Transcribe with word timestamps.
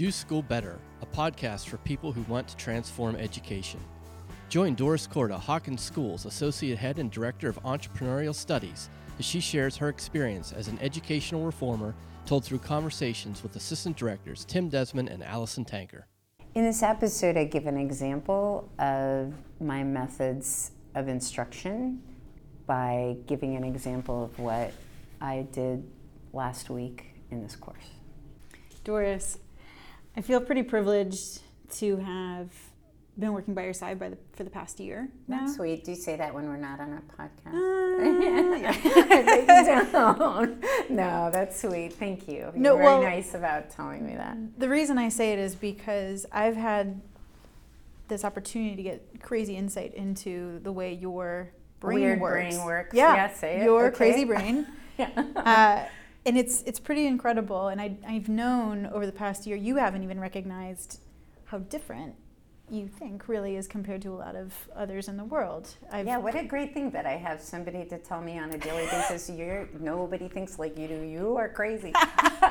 Do 0.00 0.10
School 0.10 0.40
Better, 0.40 0.78
a 1.02 1.04
podcast 1.04 1.68
for 1.68 1.76
people 1.76 2.10
who 2.10 2.22
want 2.22 2.48
to 2.48 2.56
transform 2.56 3.16
education. 3.16 3.78
Join 4.48 4.74
Doris 4.74 5.06
Korda, 5.06 5.38
Hawken 5.38 5.78
School's 5.78 6.24
Associate 6.24 6.78
Head 6.78 6.98
and 6.98 7.10
Director 7.10 7.50
of 7.50 7.62
Entrepreneurial 7.64 8.34
Studies, 8.34 8.88
as 9.18 9.26
she 9.26 9.40
shares 9.40 9.76
her 9.76 9.90
experience 9.90 10.52
as 10.52 10.68
an 10.68 10.78
educational 10.80 11.44
reformer 11.44 11.94
told 12.24 12.46
through 12.46 12.60
conversations 12.60 13.42
with 13.42 13.56
Assistant 13.56 13.94
Directors 13.94 14.46
Tim 14.46 14.70
Desmond 14.70 15.10
and 15.10 15.22
Allison 15.22 15.66
Tanker. 15.66 16.06
In 16.54 16.64
this 16.64 16.82
episode, 16.82 17.36
I 17.36 17.44
give 17.44 17.66
an 17.66 17.76
example 17.76 18.72
of 18.78 19.34
my 19.60 19.84
methods 19.84 20.70
of 20.94 21.08
instruction 21.08 22.00
by 22.66 23.18
giving 23.26 23.54
an 23.54 23.64
example 23.64 24.24
of 24.24 24.38
what 24.38 24.72
I 25.20 25.46
did 25.52 25.86
last 26.32 26.70
week 26.70 27.04
in 27.30 27.42
this 27.42 27.54
course. 27.54 27.90
Doris, 28.82 29.36
I 30.16 30.20
feel 30.22 30.40
pretty 30.40 30.62
privileged 30.62 31.40
to 31.78 31.96
have 31.98 32.48
been 33.18 33.32
working 33.32 33.54
by 33.54 33.64
your 33.64 33.72
side 33.74 33.98
by 33.98 34.08
the, 34.08 34.16
for 34.32 34.44
the 34.44 34.50
past 34.50 34.80
year. 34.80 35.08
Now. 35.28 35.40
That's 35.40 35.56
sweet. 35.56 35.84
Do 35.84 35.90
you 35.92 35.96
say 35.96 36.16
that 36.16 36.32
when 36.34 36.48
we're 36.48 36.56
not 36.56 36.80
on 36.80 36.94
a 36.94 37.02
podcast? 37.14 37.54
Uh, 37.54 37.58
no, 40.90 41.30
that's 41.32 41.60
sweet. 41.60 41.92
Thank 41.92 42.26
you. 42.28 42.50
No, 42.54 42.70
You're 42.74 42.82
very 42.82 42.94
well- 42.94 43.02
nice 43.02 43.34
about 43.34 43.70
telling 43.70 44.04
me 44.06 44.14
that. 44.16 44.36
The 44.58 44.68
reason 44.68 44.98
I 44.98 45.08
say 45.10 45.32
it 45.32 45.38
is 45.38 45.54
because 45.54 46.26
I've 46.32 46.56
had 46.56 47.00
this 48.08 48.24
opportunity 48.24 48.74
to 48.76 48.82
get 48.82 49.20
crazy 49.22 49.54
insight 49.56 49.94
into 49.94 50.58
the 50.60 50.72
way 50.72 50.92
your 50.94 51.50
brain 51.78 52.00
Weird 52.00 52.20
works. 52.20 52.54
brain 52.56 52.64
works. 52.64 52.94
Yeah, 52.94 53.14
Yeah, 53.14 53.32
say 53.34 53.60
it. 53.60 53.64
your 53.64 53.86
Okay. 53.86 53.96
crazy 53.96 54.24
brain. 54.24 54.66
Yeah. 54.98 55.10
uh, 55.36 55.84
and 56.26 56.36
it's 56.36 56.62
it's 56.62 56.80
pretty 56.80 57.06
incredible. 57.06 57.68
And 57.68 57.80
I, 57.80 57.96
I've 58.06 58.28
known 58.28 58.86
over 58.86 59.06
the 59.06 59.12
past 59.12 59.46
year 59.46 59.56
you 59.56 59.76
haven't 59.76 60.02
even 60.02 60.20
recognized 60.20 61.00
how 61.46 61.58
different 61.58 62.14
you 62.70 62.86
think 62.86 63.26
really 63.26 63.56
is 63.56 63.66
compared 63.66 64.00
to 64.02 64.10
a 64.10 64.14
lot 64.14 64.36
of 64.36 64.54
others 64.76 65.08
in 65.08 65.16
the 65.16 65.24
world. 65.24 65.74
I've, 65.90 66.06
yeah, 66.06 66.18
what 66.18 66.36
a 66.36 66.44
great 66.44 66.72
thing 66.72 66.92
that 66.92 67.04
I 67.04 67.16
have 67.16 67.40
somebody 67.40 67.84
to 67.86 67.98
tell 67.98 68.20
me 68.20 68.38
on 68.38 68.50
a 68.50 68.58
daily 68.58 68.86
basis. 68.86 69.28
You're 69.36 69.68
nobody 69.80 70.28
thinks 70.28 70.58
like 70.58 70.78
you 70.78 70.86
do. 70.86 71.02
You 71.02 71.36
are 71.36 71.48
crazy. 71.48 71.92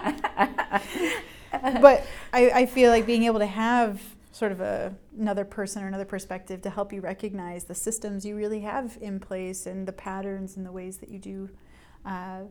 but 1.51 2.05
I, 2.33 2.51
I 2.51 2.65
feel 2.65 2.91
like 2.91 3.05
being 3.05 3.23
able 3.23 3.39
to 3.39 3.45
have 3.45 4.01
sort 4.31 4.51
of 4.51 4.61
a, 4.61 4.93
another 5.17 5.45
person 5.45 5.83
or 5.83 5.87
another 5.87 6.05
perspective 6.05 6.61
to 6.61 6.69
help 6.69 6.93
you 6.93 7.01
recognize 7.01 7.63
the 7.63 7.75
systems 7.75 8.25
you 8.25 8.35
really 8.35 8.61
have 8.61 8.97
in 9.01 9.19
place 9.19 9.65
and 9.65 9.87
the 9.87 9.91
patterns 9.91 10.55
and 10.57 10.65
the 10.65 10.71
ways 10.71 10.97
that 10.97 11.09
you 11.09 11.17
do 11.17 11.49
uh, 12.05 12.41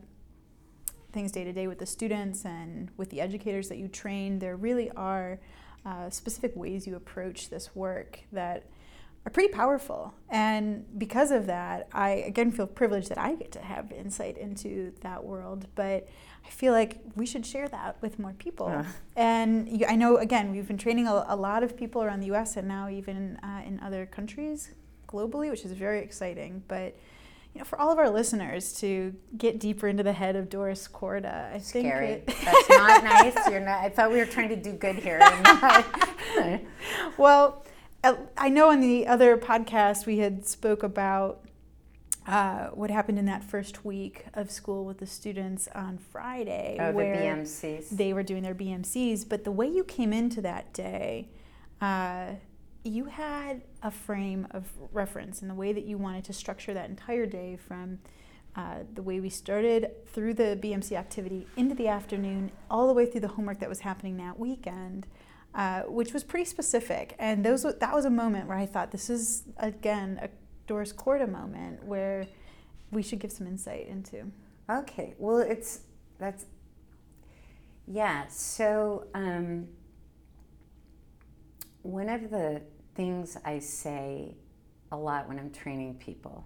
things 1.11 1.31
day 1.31 1.43
to 1.43 1.53
day 1.53 1.67
with 1.67 1.79
the 1.79 1.85
students 1.85 2.45
and 2.45 2.89
with 2.97 3.09
the 3.09 3.21
educators 3.21 3.69
that 3.69 3.77
you 3.77 3.87
train. 3.87 4.39
There 4.39 4.55
really 4.55 4.89
are 4.91 5.39
uh, 5.85 6.09
specific 6.09 6.55
ways 6.55 6.85
you 6.85 6.95
approach 6.95 7.49
this 7.49 7.75
work 7.75 8.19
that 8.31 8.65
are 9.25 9.29
pretty 9.31 9.51
powerful. 9.53 10.13
And 10.29 10.85
because 10.97 11.31
of 11.31 11.45
that, 11.47 11.87
I 11.93 12.09
again 12.11 12.51
feel 12.51 12.67
privileged 12.67 13.09
that 13.09 13.17
I 13.17 13.35
get 13.35 13.51
to 13.53 13.61
have 13.61 13.91
insight 13.91 14.37
into 14.37 14.93
that 15.01 15.23
world. 15.23 15.67
But 15.75 16.07
I 16.45 16.49
feel 16.49 16.73
like 16.73 16.99
we 17.15 17.25
should 17.25 17.45
share 17.45 17.67
that 17.67 17.97
with 18.01 18.17
more 18.17 18.33
people. 18.33 18.67
And 19.15 19.67
you, 19.69 19.85
I 19.87 19.95
know, 19.95 20.17
again, 20.17 20.51
we've 20.51 20.67
been 20.67 20.77
training 20.77 21.07
a, 21.07 21.25
a 21.27 21.35
lot 21.35 21.63
of 21.63 21.75
people 21.75 22.01
around 22.01 22.21
the 22.21 22.31
US 22.33 22.55
and 22.57 22.67
now 22.67 22.89
even 22.89 23.37
uh, 23.43 23.61
in 23.65 23.79
other 23.81 24.05
countries 24.05 24.71
globally, 25.07 25.49
which 25.49 25.65
is 25.65 25.71
very 25.73 25.99
exciting. 25.99 26.63
But 26.67 26.95
you 27.53 27.59
know, 27.59 27.65
for 27.65 27.79
all 27.79 27.91
of 27.91 27.97
our 27.97 28.09
listeners 28.09 28.73
to 28.79 29.13
get 29.37 29.59
deeper 29.59 29.87
into 29.87 30.03
the 30.03 30.13
head 30.13 30.35
of 30.35 30.49
Doris 30.49 30.87
Korda. 30.87 31.51
I 31.53 31.59
think 31.59 31.87
Scary. 31.87 32.07
it- 32.07 32.27
That's 32.27 32.69
not 32.69 33.03
nice. 33.03 33.35
You're 33.49 33.59
not. 33.59 33.79
I 33.83 33.89
thought 33.89 34.11
we 34.11 34.17
were 34.17 34.25
trying 34.25 34.49
to 34.49 34.55
do 34.55 34.71
good 34.73 34.95
here. 34.97 35.19
well, 37.17 37.65
uh, 38.03 38.15
I 38.37 38.49
know 38.49 38.69
on 38.69 38.79
the 38.81 39.07
other 39.07 39.37
podcast 39.37 40.05
we 40.05 40.19
had 40.19 40.45
spoke 40.47 40.83
about 40.83 41.41
uh, 42.27 42.67
what 42.67 42.91
happened 42.91 43.17
in 43.17 43.25
that 43.25 43.43
first 43.43 43.83
week 43.83 44.25
of 44.35 44.51
school 44.51 44.85
with 44.85 44.99
the 44.99 45.07
students 45.07 45.67
on 45.73 45.97
Friday, 45.97 46.77
oh, 46.79 46.87
the 46.91 46.93
where 46.93 47.15
BMCs. 47.15 47.89
they 47.89 48.13
were 48.13 48.23
doing 48.23 48.43
their 48.43 48.53
BMCs. 48.55 49.27
But 49.27 49.43
the 49.43 49.51
way 49.51 49.67
you 49.67 49.83
came 49.83 50.13
into 50.13 50.39
that 50.41 50.71
day, 50.71 51.29
uh, 51.81 52.33
you 52.89 53.05
had 53.05 53.61
a 53.83 53.91
frame 53.91 54.47
of 54.51 54.67
reference 54.91 55.41
and 55.41 55.49
the 55.49 55.55
way 55.55 55.71
that 55.73 55.85
you 55.85 55.97
wanted 55.97 56.23
to 56.25 56.33
structure 56.33 56.73
that 56.73 56.89
entire 56.89 57.25
day 57.25 57.55
from 57.55 57.99
uh, 58.55 58.79
the 58.93 59.01
way 59.01 59.19
we 59.19 59.29
started 59.29 59.91
through 60.07 60.33
the 60.33 60.59
BMC 60.61 60.93
activity 60.93 61.47
into 61.55 61.75
the 61.75 61.87
afternoon, 61.87 62.51
all 62.69 62.87
the 62.87 62.93
way 62.93 63.05
through 63.05 63.21
the 63.21 63.27
homework 63.27 63.59
that 63.59 63.69
was 63.69 63.81
happening 63.81 64.17
that 64.17 64.39
weekend, 64.39 65.07
uh, 65.53 65.81
which 65.83 66.13
was 66.13 66.23
pretty 66.23 66.45
specific. 66.45 67.15
And 67.19 67.45
those 67.45 67.63
that 67.63 67.93
was 67.93 68.05
a 68.05 68.09
moment 68.09 68.47
where 68.47 68.57
I 68.57 68.65
thought 68.65 68.91
this 68.91 69.09
is 69.09 69.43
again 69.57 70.19
a 70.21 70.29
Doris 70.67 70.91
Korda 70.91 71.29
moment 71.29 71.83
where 71.83 72.25
we 72.91 73.03
should 73.03 73.19
give 73.19 73.31
some 73.31 73.47
insight 73.47 73.87
into. 73.87 74.31
Okay. 74.69 75.13
Well, 75.17 75.37
it's 75.37 75.81
that's 76.17 76.45
yeah. 77.87 78.27
So 78.27 79.07
um, 79.13 79.67
one 81.83 82.09
of 82.09 82.29
the 82.29 82.61
things 82.99 83.37
I 83.45 83.59
say 83.59 84.35
a 84.91 84.97
lot 84.97 85.29
when 85.29 85.39
I'm 85.39 85.51
training 85.51 85.93
people, 85.99 86.45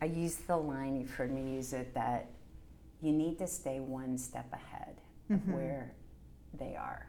I 0.00 0.06
use 0.06 0.36
the 0.36 0.56
line 0.56 0.96
you've 0.98 1.10
heard 1.10 1.30
me 1.30 1.52
use 1.52 1.74
it 1.74 1.92
that 1.92 2.30
you 3.02 3.12
need 3.12 3.36
to 3.40 3.46
stay 3.46 3.78
one 3.78 4.16
step 4.16 4.50
ahead 4.54 5.02
of 5.28 5.38
Mhm. 5.40 5.52
where 5.52 5.92
they 6.54 6.76
are, 6.76 7.06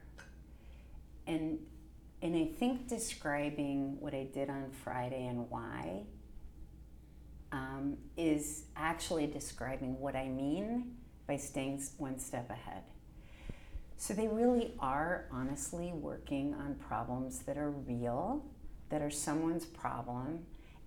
and 1.26 1.66
and 2.22 2.36
I 2.36 2.46
think 2.46 2.88
describing 2.90 4.00
what 4.02 4.14
I 4.14 4.26
did 4.26 4.50
on 4.50 4.70
Friday 4.70 5.26
and 5.28 5.50
why 5.50 6.04
um, 7.54 7.98
is 8.18 8.66
actually 8.76 9.28
describing 9.28 9.98
what 10.00 10.16
I 10.16 10.28
mean 10.28 10.98
by 11.26 11.38
staying 11.38 11.82
one 11.98 12.20
step 12.20 12.50
ahead. 12.50 12.84
So 14.02 14.16
they 14.16 14.28
really 14.28 14.74
are 14.80 15.26
honestly 15.32 15.92
working 15.94 16.56
on 16.56 16.74
problems 16.74 17.42
that 17.42 17.56
are 17.56 17.70
real, 17.70 18.44
that 18.90 19.00
are 19.00 19.12
someone's 19.12 19.64
problem. 19.64 20.40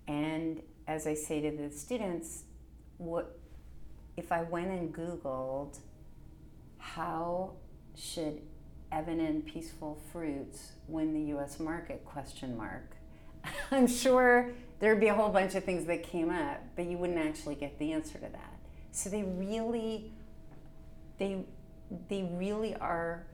And 0.05 0.61
as 0.85 1.07
I 1.07 1.13
say 1.13 1.39
to 1.39 1.55
the 1.55 1.71
students, 1.71 2.43
what 2.97 3.39
if 4.17 4.33
I 4.33 4.41
went 4.41 4.67
and 4.67 4.93
Googled 4.93 5.79
how 6.77 7.53
should 7.95 8.41
evident 8.91 9.45
peaceful 9.45 9.97
fruits 10.11 10.73
win 10.89 11.13
the 11.13 11.37
US 11.37 11.57
market 11.57 12.03
question 12.03 12.57
mark? 12.57 12.97
I'm 13.71 13.87
sure 13.87 14.51
there'd 14.81 14.99
be 14.99 15.07
a 15.07 15.15
whole 15.15 15.29
bunch 15.29 15.55
of 15.55 15.63
things 15.63 15.85
that 15.85 16.03
came 16.03 16.29
up, 16.29 16.61
but 16.75 16.83
you 16.83 16.97
wouldn't 16.97 17.25
actually 17.25 17.55
get 17.55 17.79
the 17.79 17.93
answer 17.93 18.15
to 18.15 18.27
that. 18.27 18.59
So 18.91 19.09
they 19.09 19.23
really 19.23 20.11
they 21.17 21.45
they 22.09 22.23
really 22.31 22.75
are 22.75 23.25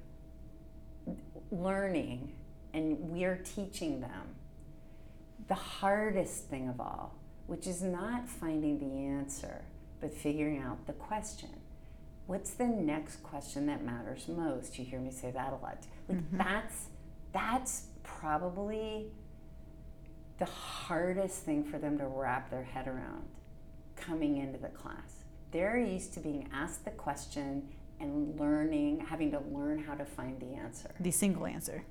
learning 1.51 2.33
and 2.73 2.97
we're 2.99 3.37
teaching 3.37 4.01
them 4.01 4.35
the 5.47 5.55
hardest 5.55 6.47
thing 6.47 6.69
of 6.69 6.79
all, 6.79 7.15
which 7.47 7.67
is 7.67 7.81
not 7.81 8.27
finding 8.27 8.79
the 8.79 9.05
answer, 9.05 9.63
but 9.99 10.13
figuring 10.13 10.59
out 10.59 10.85
the 10.87 10.93
question. 10.93 11.49
What's 12.27 12.51
the 12.51 12.67
next 12.67 13.21
question 13.23 13.65
that 13.65 13.83
matters 13.83 14.27
most? 14.27 14.79
You 14.79 14.85
hear 14.85 14.99
me 14.99 15.11
say 15.11 15.31
that 15.31 15.49
a 15.49 15.55
lot. 15.55 15.79
Like 16.07 16.19
mm-hmm. 16.19 16.37
that's 16.37 16.85
that's 17.33 17.87
probably 18.03 19.07
the 20.39 20.45
hardest 20.45 21.43
thing 21.43 21.63
for 21.63 21.77
them 21.77 21.97
to 21.97 22.05
wrap 22.07 22.49
their 22.49 22.63
head 22.63 22.87
around 22.87 23.25
coming 23.95 24.37
into 24.37 24.57
the 24.57 24.69
class. 24.69 25.23
They're 25.51 25.77
used 25.77 26.13
to 26.13 26.19
being 26.19 26.49
asked 26.53 26.85
the 26.85 26.91
question 26.91 27.67
and 28.01 28.39
learning, 28.39 29.05
having 29.07 29.31
to 29.31 29.39
learn 29.51 29.79
how 29.79 29.93
to 29.93 30.05
find 30.05 30.39
the 30.39 30.53
answer. 30.55 30.91
The 30.99 31.11
single 31.11 31.45
answer. 31.45 31.83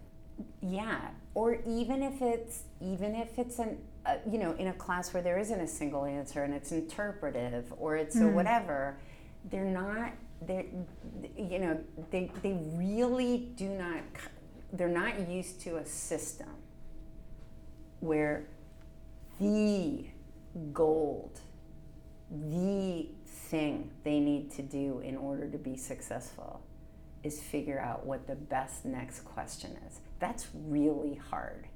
Yeah, 0.62 1.00
or 1.34 1.58
even 1.66 2.02
if 2.02 2.22
it's 2.22 2.62
even 2.80 3.14
if 3.14 3.38
it's 3.38 3.58
an 3.58 3.78
uh, 4.06 4.16
you 4.30 4.38
know 4.38 4.52
in 4.52 4.68
a 4.68 4.72
class 4.72 5.12
where 5.12 5.22
there 5.22 5.38
isn't 5.38 5.60
a 5.60 5.66
single 5.66 6.04
answer 6.04 6.42
and 6.44 6.54
it's 6.54 6.72
interpretive 6.72 7.72
or 7.76 7.96
it's 7.96 8.16
a 8.16 8.26
whatever, 8.28 8.96
they're 9.50 9.64
not 9.64 10.12
they 10.46 10.66
you 11.36 11.58
know 11.58 11.78
they 12.10 12.30
they 12.42 12.58
really 12.74 13.50
do 13.56 13.68
not 13.68 14.00
they're 14.72 14.88
not 14.88 15.28
used 15.28 15.60
to 15.60 15.76
a 15.76 15.84
system 15.84 16.48
where 18.00 18.46
the 19.38 20.04
gold 20.72 21.40
the 22.30 23.08
thing 23.26 23.90
they 24.04 24.20
need 24.20 24.50
to 24.52 24.62
do 24.62 25.00
in 25.00 25.16
order 25.16 25.48
to 25.48 25.58
be 25.58 25.76
successful 25.76 26.62
is 27.22 27.40
figure 27.40 27.80
out 27.80 28.06
what 28.06 28.26
the 28.26 28.36
best 28.36 28.84
next 28.84 29.20
question 29.20 29.76
is. 29.88 30.00
That's 30.20 30.46
really 30.54 31.14
hard. 31.14 31.66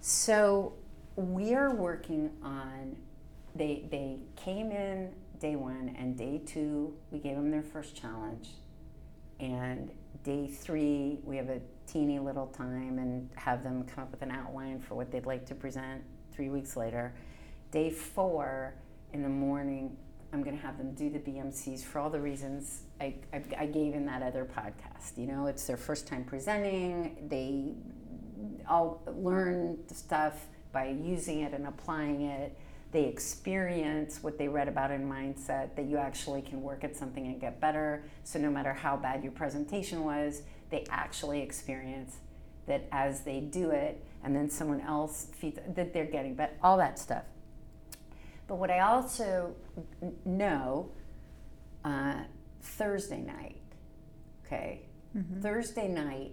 So 0.00 0.74
we're 1.16 1.74
working 1.74 2.30
on 2.42 2.96
they 3.54 3.84
they 3.90 4.18
came 4.36 4.70
in 4.70 5.12
day 5.40 5.56
one 5.56 5.94
and 5.98 6.16
day 6.16 6.40
two 6.46 6.94
we 7.10 7.18
gave 7.18 7.34
them 7.34 7.50
their 7.50 7.64
first 7.64 7.96
challenge 7.96 8.50
and 9.40 9.90
day 10.22 10.46
three, 10.46 11.18
we 11.24 11.36
have 11.36 11.48
a 11.48 11.60
teeny 11.86 12.18
little 12.18 12.46
time 12.48 12.98
and 12.98 13.28
have 13.36 13.62
them 13.62 13.84
come 13.84 14.04
up 14.04 14.10
with 14.10 14.22
an 14.22 14.30
outline 14.30 14.78
for 14.78 14.94
what 14.94 15.10
they'd 15.10 15.26
like 15.26 15.46
to 15.46 15.54
present 15.54 16.02
three 16.32 16.50
weeks 16.50 16.76
later. 16.76 17.14
Day 17.70 17.90
four, 17.90 18.74
in 19.12 19.22
the 19.22 19.28
morning, 19.28 19.96
I'm 20.32 20.42
going 20.42 20.56
to 20.56 20.62
have 20.62 20.78
them 20.78 20.94
do 20.94 21.10
the 21.10 21.18
BMCs 21.18 21.82
for 21.82 21.98
all 21.98 22.10
the 22.10 22.20
reasons 22.20 22.82
I, 23.00 23.14
I, 23.32 23.42
I, 23.58 23.66
gave 23.66 23.94
in 23.94 24.06
that 24.06 24.22
other 24.22 24.44
podcast. 24.44 25.18
You 25.18 25.26
know, 25.26 25.46
it's 25.46 25.66
their 25.66 25.76
first 25.76 26.06
time 26.06 26.24
presenting. 26.24 27.26
They 27.28 27.74
all 28.68 29.02
learn 29.06 29.78
the 29.88 29.94
stuff 29.94 30.46
by 30.72 30.88
using 30.88 31.40
it 31.40 31.52
and 31.52 31.66
applying 31.66 32.22
it. 32.22 32.56
They 32.92 33.04
experience 33.04 34.22
what 34.22 34.38
they 34.38 34.48
read 34.48 34.68
about 34.68 34.90
in 34.90 35.08
mindset 35.08 35.74
that 35.76 35.86
you 35.86 35.96
actually 35.96 36.42
can 36.42 36.62
work 36.62 36.84
at 36.84 36.96
something 36.96 37.26
and 37.26 37.40
get 37.40 37.60
better. 37.60 38.04
So 38.24 38.38
no 38.38 38.50
matter 38.50 38.72
how 38.72 38.96
bad 38.96 39.22
your 39.22 39.32
presentation 39.32 40.04
was, 40.04 40.42
they 40.70 40.84
actually 40.90 41.42
experience 41.42 42.18
that 42.66 42.86
as 42.92 43.22
they 43.22 43.40
do 43.40 43.70
it, 43.70 44.04
and 44.22 44.34
then 44.34 44.48
someone 44.48 44.80
else 44.80 45.26
feeds 45.32 45.58
that 45.74 45.92
they're 45.92 46.04
getting 46.04 46.34
better. 46.34 46.52
All 46.62 46.76
that 46.76 46.98
stuff. 46.98 47.24
But 48.50 48.56
what 48.56 48.72
I 48.72 48.80
also 48.80 49.54
know 50.24 50.90
uh, 51.84 52.14
Thursday 52.60 53.20
night, 53.20 53.62
okay, 54.44 54.88
mm-hmm. 55.16 55.40
Thursday 55.40 55.86
night, 55.86 56.32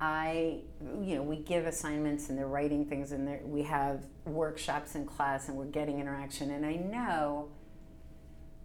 I, 0.00 0.60
you 1.02 1.16
know, 1.16 1.22
we 1.22 1.40
give 1.40 1.66
assignments 1.66 2.30
and 2.30 2.38
they're 2.38 2.46
writing 2.46 2.86
things 2.86 3.12
and 3.12 3.28
we 3.44 3.62
have 3.64 4.04
workshops 4.24 4.94
in 4.94 5.04
class 5.04 5.48
and 5.48 5.58
we're 5.58 5.66
getting 5.66 6.00
interaction. 6.00 6.52
And 6.52 6.64
I 6.64 6.76
know 6.76 7.50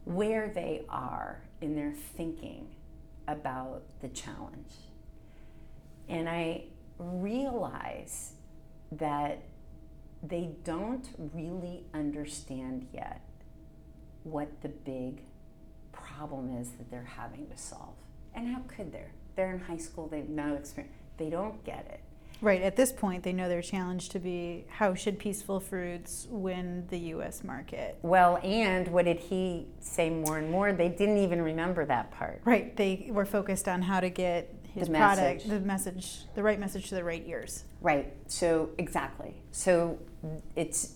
where 0.05 0.47
they 0.47 0.85
are 0.87 1.43
in 1.59 1.75
their 1.75 1.91
thinking 2.15 2.69
about 3.27 3.83
the 3.99 4.07
challenge. 4.07 4.75
And 6.07 6.29
I 6.29 6.67
realize 6.97 8.35
that 8.93 9.43
they 10.23 10.49
don't 10.63 11.07
really 11.33 11.83
understand 11.93 12.87
yet 12.93 13.21
what 14.23 14.61
the 14.61 14.69
big 14.69 15.21
problem 15.91 16.57
is 16.57 16.71
that 16.71 16.89
they're 16.89 17.03
having 17.17 17.47
to 17.47 17.57
solve. 17.57 17.95
And 18.33 18.47
how 18.47 18.61
could 18.67 18.91
they? 18.93 19.05
They're 19.35 19.51
in 19.51 19.59
high 19.59 19.77
school, 19.77 20.07
they've 20.07 20.29
no 20.29 20.55
experience, 20.55 20.95
they 21.17 21.29
don't 21.29 21.63
get 21.65 21.85
it. 21.89 21.99
Right, 22.41 22.61
at 22.61 22.75
this 22.75 22.91
point, 22.91 23.23
they 23.23 23.31
know 23.31 23.47
their 23.47 23.61
challenge 23.61 24.09
to 24.09 24.19
be 24.19 24.65
how 24.69 24.95
should 24.95 25.17
Peaceful 25.17 25.59
Fruits 25.59 26.27
win 26.29 26.85
the 26.89 26.99
US 26.99 27.43
market? 27.43 27.97
Well, 28.01 28.37
and 28.43 28.87
what 28.89 29.05
did 29.05 29.19
he 29.19 29.67
say 29.79 30.09
more 30.09 30.37
and 30.39 30.51
more? 30.51 30.73
They 30.73 30.89
didn't 30.89 31.17
even 31.17 31.41
remember 31.41 31.85
that 31.85 32.11
part. 32.11 32.41
Right, 32.43 32.75
they 32.75 33.07
were 33.09 33.25
focused 33.25 33.67
on 33.67 33.81
how 33.81 33.99
to 34.01 34.09
get 34.09 34.53
his 34.73 34.87
the 34.87 34.93
product, 34.93 35.45
message. 35.45 35.49
the 35.49 35.59
message, 35.59 36.25
the 36.35 36.43
right 36.43 36.59
message 36.59 36.89
to 36.89 36.95
the 36.95 37.03
right 37.03 37.23
ears. 37.27 37.63
Right. 37.81 38.13
So 38.27 38.71
exactly. 38.77 39.35
So 39.51 39.99
it's 40.55 40.95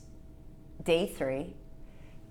day 0.83 1.07
three, 1.07 1.56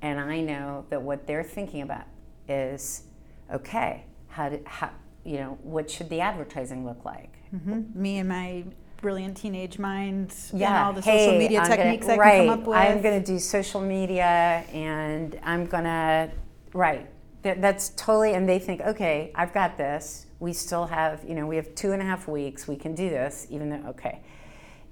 and 0.02 0.19
I 0.19 0.40
know 0.40 0.87
that 0.90 1.02
what 1.02 1.26
they're 1.26 1.44
thinking 1.44 1.82
about 1.82 2.04
is, 2.48 3.04
okay, 3.52 4.04
how 4.28 4.48
did 4.48 4.66
how 4.66 4.90
you 5.25 5.38
know 5.38 5.58
what 5.62 5.90
should 5.90 6.08
the 6.08 6.20
advertising 6.20 6.87
look 6.87 7.04
like? 7.04 7.34
Mm-hmm. 7.54 8.00
Me 8.00 8.19
and 8.19 8.28
my 8.28 8.64
brilliant 9.00 9.37
teenage 9.37 9.78
mind 9.78 10.34
yeah. 10.52 10.69
and 10.69 10.87
all 10.87 10.93
the 10.93 11.02
hey, 11.02 11.26
social 11.26 11.38
media 11.38 11.60
I'm 11.60 11.70
techniques 11.70 12.06
gonna, 12.06 12.19
I 12.19 12.25
right, 12.25 12.37
can 12.37 12.46
come 12.48 12.60
up 12.60 12.66
with. 12.66 12.76
I'm 12.76 13.02
going 13.02 13.22
to 13.22 13.26
do 13.26 13.38
social 13.38 13.81
media, 13.81 14.64
and 14.72 15.38
I'm 15.43 15.66
going 15.66 15.84
to 15.84 16.31
right. 16.72 17.08
That, 17.43 17.60
that's 17.60 17.90
totally, 17.90 18.32
and 18.32 18.48
they 18.48 18.58
think, 18.58 18.81
okay, 18.81 19.31
I've 19.34 19.52
got 19.52 19.76
this 19.76 20.26
we 20.38 20.52
still 20.52 20.87
have, 20.87 21.25
you 21.26 21.34
know, 21.34 21.46
we 21.46 21.56
have 21.56 21.75
two 21.75 21.93
and 21.93 22.02
a 22.02 22.04
half 22.04 22.28
weeks. 22.28 22.69
We 22.69 22.76
can 22.76 22.94
do 22.94 23.08
this, 23.08 23.46
even 23.50 23.70
though, 23.70 23.88
okay. 23.90 24.20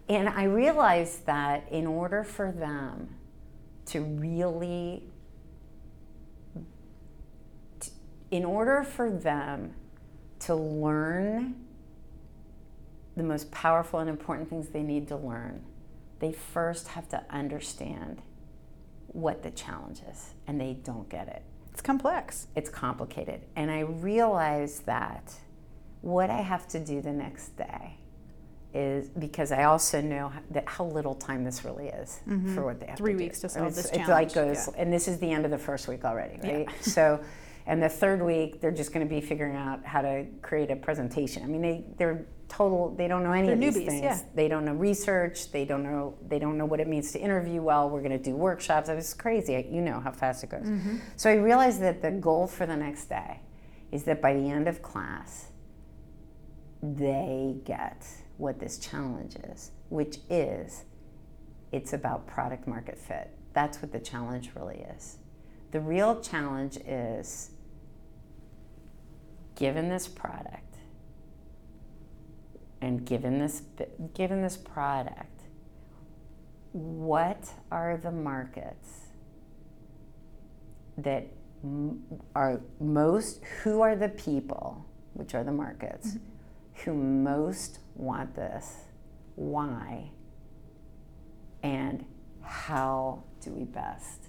And 0.08 0.28
I 0.28 0.44
realized 0.44 1.26
that 1.26 1.66
in 1.70 1.86
order 1.86 2.24
for 2.24 2.52
them 2.52 3.16
to 3.86 4.00
really, 4.02 5.04
in 8.30 8.44
order 8.44 8.82
for 8.82 9.10
them 9.10 9.74
to 10.40 10.54
learn 10.54 11.54
the 13.16 13.22
most 13.22 13.50
powerful 13.50 14.00
and 14.00 14.10
important 14.10 14.50
things 14.50 14.68
they 14.68 14.82
need 14.82 15.08
to 15.08 15.16
learn, 15.16 15.64
they 16.18 16.32
first 16.32 16.88
have 16.88 17.08
to 17.08 17.24
understand 17.30 18.20
what 19.06 19.42
the 19.42 19.50
challenge 19.52 20.00
is, 20.10 20.34
and 20.46 20.60
they 20.60 20.74
don't 20.82 21.08
get 21.08 21.28
it. 21.28 21.42
It's 21.72 21.80
complex. 21.80 22.48
It's 22.56 22.68
complicated. 22.68 23.42
And 23.56 23.70
I 23.70 23.80
realized 23.80 24.86
that 24.86 25.34
what 26.00 26.30
I 26.30 26.40
have 26.40 26.68
to 26.68 26.80
do 26.80 27.00
the 27.00 27.12
next 27.12 27.56
day 27.56 27.98
is 28.74 29.08
because 29.08 29.52
I 29.52 29.64
also 29.64 30.00
know 30.00 30.32
that 30.50 30.68
how 30.68 30.84
little 30.84 31.14
time 31.14 31.44
this 31.44 31.64
really 31.64 31.86
is 31.86 32.20
mm-hmm. 32.28 32.54
for 32.54 32.64
what 32.64 32.80
they 32.80 32.86
have 32.86 32.98
Three 32.98 33.12
to 33.12 33.18
weeks 33.18 33.38
do. 33.38 33.48
to 33.48 33.54
solve 33.54 33.74
this 33.74 33.88
challenge. 33.88 34.08
like 34.08 34.34
goes, 34.34 34.68
yeah. 34.68 34.82
and 34.82 34.92
this 34.92 35.06
is 35.06 35.18
the 35.18 35.30
end 35.30 35.44
of 35.44 35.52
the 35.52 35.58
first 35.58 35.86
week 35.86 36.04
already, 36.04 36.40
right? 36.42 36.66
Yeah. 36.68 36.80
so, 36.80 37.24
and 37.66 37.80
the 37.80 37.88
third 37.88 38.20
week 38.20 38.60
they're 38.60 38.72
just 38.72 38.92
going 38.92 39.06
to 39.06 39.14
be 39.14 39.20
figuring 39.20 39.56
out 39.56 39.84
how 39.84 40.02
to 40.02 40.26
create 40.42 40.72
a 40.72 40.76
presentation. 40.76 41.44
I 41.44 41.46
mean, 41.46 41.62
they 41.62 41.84
they're 41.96 42.26
total 42.48 42.94
they 42.96 43.08
don't 43.08 43.22
know 43.22 43.32
any 43.32 43.46
they're 43.46 43.54
of 43.54 43.60
these 43.60 43.76
newbies, 43.76 43.86
things. 43.86 44.02
Yeah. 44.02 44.20
They 44.34 44.48
don't 44.48 44.64
know 44.64 44.74
research. 44.74 45.52
They 45.52 45.64
don't 45.64 45.84
know 45.84 46.18
they 46.26 46.40
don't 46.40 46.58
know 46.58 46.66
what 46.66 46.80
it 46.80 46.88
means 46.88 47.12
to 47.12 47.20
interview 47.20 47.62
well. 47.62 47.88
We're 47.88 48.02
going 48.02 48.18
to 48.18 48.22
do 48.22 48.34
workshops. 48.34 48.88
It 48.88 48.96
was 48.96 49.14
crazy. 49.14 49.52
You 49.70 49.82
know 49.82 50.00
how 50.00 50.10
fast 50.10 50.42
it 50.42 50.50
goes. 50.50 50.66
Mm-hmm. 50.66 50.96
So 51.16 51.30
I 51.30 51.34
realized 51.34 51.80
that 51.80 52.02
the 52.02 52.10
goal 52.10 52.48
for 52.48 52.66
the 52.66 52.76
next 52.76 53.06
day 53.06 53.40
is 53.92 54.02
that 54.04 54.20
by 54.20 54.34
the 54.34 54.50
end 54.50 54.66
of 54.66 54.82
class 54.82 55.46
they 56.82 57.56
get 57.64 58.04
what 58.36 58.58
this 58.58 58.78
challenge 58.78 59.36
is, 59.36 59.70
which 59.88 60.18
is 60.28 60.84
it's 61.72 61.92
about 61.92 62.26
product 62.26 62.66
market 62.68 62.98
fit. 62.98 63.30
That's 63.52 63.82
what 63.82 63.92
the 63.92 63.98
challenge 63.98 64.50
really 64.54 64.84
is. 64.96 65.18
The 65.70 65.80
real 65.80 66.20
challenge 66.20 66.76
is 66.86 67.50
given 69.56 69.88
this 69.88 70.06
product 70.06 70.76
and 72.80 73.04
given 73.04 73.38
this 73.38 73.62
given 74.14 74.42
this 74.42 74.56
product 74.56 75.42
what 76.72 77.48
are 77.70 77.96
the 77.96 78.10
markets 78.10 79.08
that 80.98 81.26
are 82.34 82.60
most 82.80 83.44
who 83.62 83.80
are 83.80 83.94
the 83.94 84.08
people 84.08 84.84
which 85.14 85.34
are 85.34 85.44
the 85.44 85.52
markets 85.52 86.14
mm-hmm 86.14 86.33
who 86.82 86.94
most 86.94 87.78
want 87.94 88.34
this, 88.34 88.84
why, 89.36 90.10
and 91.62 92.04
how 92.42 93.22
do 93.40 93.50
we 93.50 93.64
best 93.64 94.26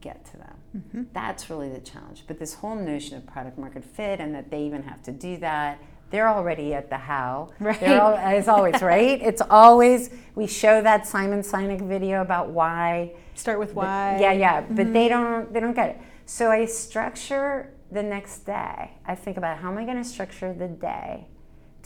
get 0.00 0.24
to 0.26 0.36
them? 0.38 0.54
Mm-hmm. 0.76 1.02
That's 1.12 1.50
really 1.50 1.68
the 1.68 1.80
challenge. 1.80 2.24
But 2.26 2.38
this 2.38 2.54
whole 2.54 2.76
notion 2.76 3.16
of 3.16 3.26
product 3.26 3.58
market 3.58 3.84
fit 3.84 4.20
and 4.20 4.34
that 4.34 4.50
they 4.50 4.64
even 4.64 4.82
have 4.84 5.02
to 5.04 5.12
do 5.12 5.36
that, 5.38 5.82
they're 6.10 6.28
already 6.28 6.72
at 6.72 6.88
the 6.88 6.96
how. 6.96 7.50
Right. 7.60 7.82
All, 7.82 8.14
as 8.14 8.48
always, 8.48 8.80
right? 8.82 9.20
It's 9.20 9.42
always, 9.50 10.10
we 10.34 10.46
show 10.46 10.80
that 10.80 11.06
Simon 11.06 11.40
Sinek 11.40 11.86
video 11.86 12.22
about 12.22 12.50
why. 12.50 13.12
Start 13.34 13.58
with 13.58 13.74
why. 13.74 14.18
yeah, 14.20 14.32
yeah, 14.32 14.62
mm-hmm. 14.62 14.74
but 14.74 14.92
they 14.92 15.08
don't, 15.08 15.52
they 15.52 15.60
don't 15.60 15.74
get 15.74 15.90
it. 15.90 16.00
So 16.24 16.50
I 16.50 16.64
structure 16.64 17.74
the 17.90 18.02
next 18.02 18.40
day. 18.40 18.92
I 19.06 19.14
think 19.14 19.36
about 19.36 19.58
how 19.58 19.70
am 19.70 19.78
I 19.78 19.84
going 19.84 19.96
to 19.96 20.04
structure 20.04 20.54
the 20.54 20.68
day 20.68 21.26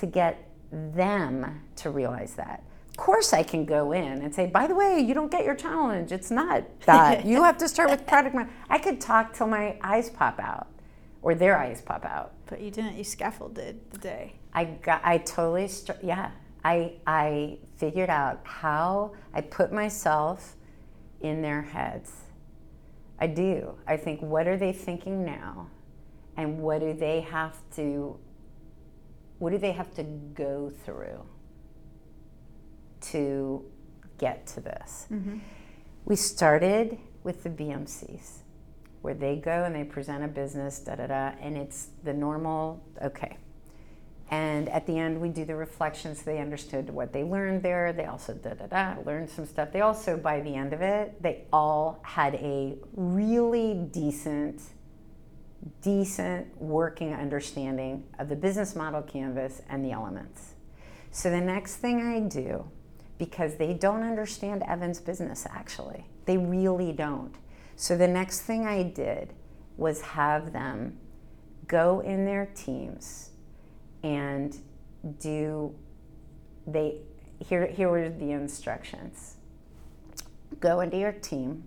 to 0.02 0.06
get 0.06 0.48
them 0.72 1.62
to 1.76 1.90
realize 1.90 2.34
that. 2.34 2.64
Of 2.90 2.96
course, 2.96 3.32
I 3.32 3.44
can 3.44 3.64
go 3.64 3.92
in 3.92 4.20
and 4.20 4.34
say, 4.34 4.46
by 4.46 4.66
the 4.66 4.74
way, 4.74 4.98
you 4.98 5.14
don't 5.14 5.30
get 5.30 5.44
your 5.44 5.54
challenge. 5.54 6.10
It's 6.10 6.30
not 6.30 6.64
that. 6.80 7.24
you 7.24 7.44
have 7.44 7.56
to 7.58 7.68
start 7.68 7.88
with 7.88 8.04
product. 8.04 8.36
I 8.68 8.78
could 8.78 9.00
talk 9.00 9.32
till 9.32 9.46
my 9.46 9.78
eyes 9.80 10.10
pop 10.10 10.40
out 10.40 10.66
or 11.22 11.36
their 11.36 11.56
eyes 11.56 11.80
pop 11.80 12.04
out. 12.04 12.32
But 12.46 12.60
you 12.60 12.72
didn't. 12.72 12.96
You 12.96 13.04
scaffolded 13.04 13.92
the 13.92 13.98
day. 13.98 14.34
I 14.52 14.64
got. 14.64 15.00
I 15.04 15.18
totally. 15.18 15.70
yeah. 16.02 16.32
I 16.64 16.94
I 17.06 17.58
figured 17.76 18.10
out 18.10 18.40
how 18.42 19.12
I 19.32 19.40
put 19.40 19.72
myself 19.72 20.56
in 21.20 21.42
their 21.42 21.62
heads. 21.62 22.12
I 23.20 23.28
do. 23.28 23.78
I 23.86 23.96
think, 23.96 24.20
what 24.20 24.48
are 24.48 24.56
they 24.56 24.72
thinking 24.72 25.24
now, 25.24 25.68
and 26.36 26.58
what 26.58 26.80
do 26.80 26.92
they 26.92 27.20
have 27.20 27.56
to 27.76 28.18
what 29.42 29.50
do 29.50 29.58
they 29.58 29.72
have 29.72 29.92
to 29.92 30.04
go 30.04 30.70
through 30.84 31.20
to 33.00 33.64
get 34.16 34.46
to 34.46 34.60
this? 34.60 35.08
Mm-hmm. 35.10 35.38
We 36.04 36.14
started 36.14 36.96
with 37.24 37.42
the 37.42 37.50
BMCs, 37.50 38.42
where 39.00 39.14
they 39.14 39.34
go 39.34 39.64
and 39.64 39.74
they 39.74 39.82
present 39.82 40.22
a 40.22 40.28
business, 40.28 40.78
da 40.78 40.94
da 40.94 41.08
da, 41.08 41.32
and 41.40 41.56
it's 41.56 41.88
the 42.04 42.12
normal, 42.12 42.84
okay. 43.02 43.36
And 44.30 44.68
at 44.68 44.86
the 44.86 44.96
end, 44.96 45.20
we 45.20 45.28
do 45.28 45.44
the 45.44 45.56
reflections. 45.56 46.22
They 46.22 46.38
understood 46.38 46.88
what 46.88 47.12
they 47.12 47.24
learned 47.24 47.64
there. 47.64 47.92
They 47.92 48.04
also 48.04 48.34
da 48.34 48.54
da 48.54 48.66
da 48.66 49.02
learned 49.04 49.28
some 49.28 49.46
stuff. 49.46 49.72
They 49.72 49.80
also, 49.80 50.16
by 50.16 50.40
the 50.40 50.54
end 50.54 50.72
of 50.72 50.82
it, 50.82 51.20
they 51.20 51.46
all 51.52 51.98
had 52.04 52.36
a 52.36 52.78
really 52.94 53.74
decent 53.74 54.62
decent 55.80 56.60
working 56.60 57.14
understanding 57.14 58.04
of 58.18 58.28
the 58.28 58.36
business 58.36 58.74
model 58.74 59.02
canvas 59.02 59.62
and 59.68 59.84
the 59.84 59.92
elements. 59.92 60.54
So 61.10 61.30
the 61.30 61.40
next 61.40 61.76
thing 61.76 62.00
I 62.00 62.20
do, 62.20 62.70
because 63.18 63.56
they 63.56 63.74
don't 63.74 64.02
understand 64.02 64.62
Evan's 64.66 65.00
business 65.00 65.46
actually, 65.50 66.06
they 66.24 66.38
really 66.38 66.92
don't. 66.92 67.34
So 67.76 67.96
the 67.96 68.08
next 68.08 68.40
thing 68.42 68.66
I 68.66 68.82
did 68.82 69.34
was 69.76 70.00
have 70.02 70.52
them 70.52 70.98
go 71.66 72.00
in 72.00 72.24
their 72.24 72.46
teams 72.54 73.30
and 74.02 74.56
do 75.20 75.74
they 76.66 76.98
here 77.40 77.66
here 77.66 77.88
were 77.88 78.08
the 78.08 78.32
instructions. 78.32 79.36
Go 80.60 80.80
into 80.80 80.96
your 80.96 81.12
team. 81.12 81.64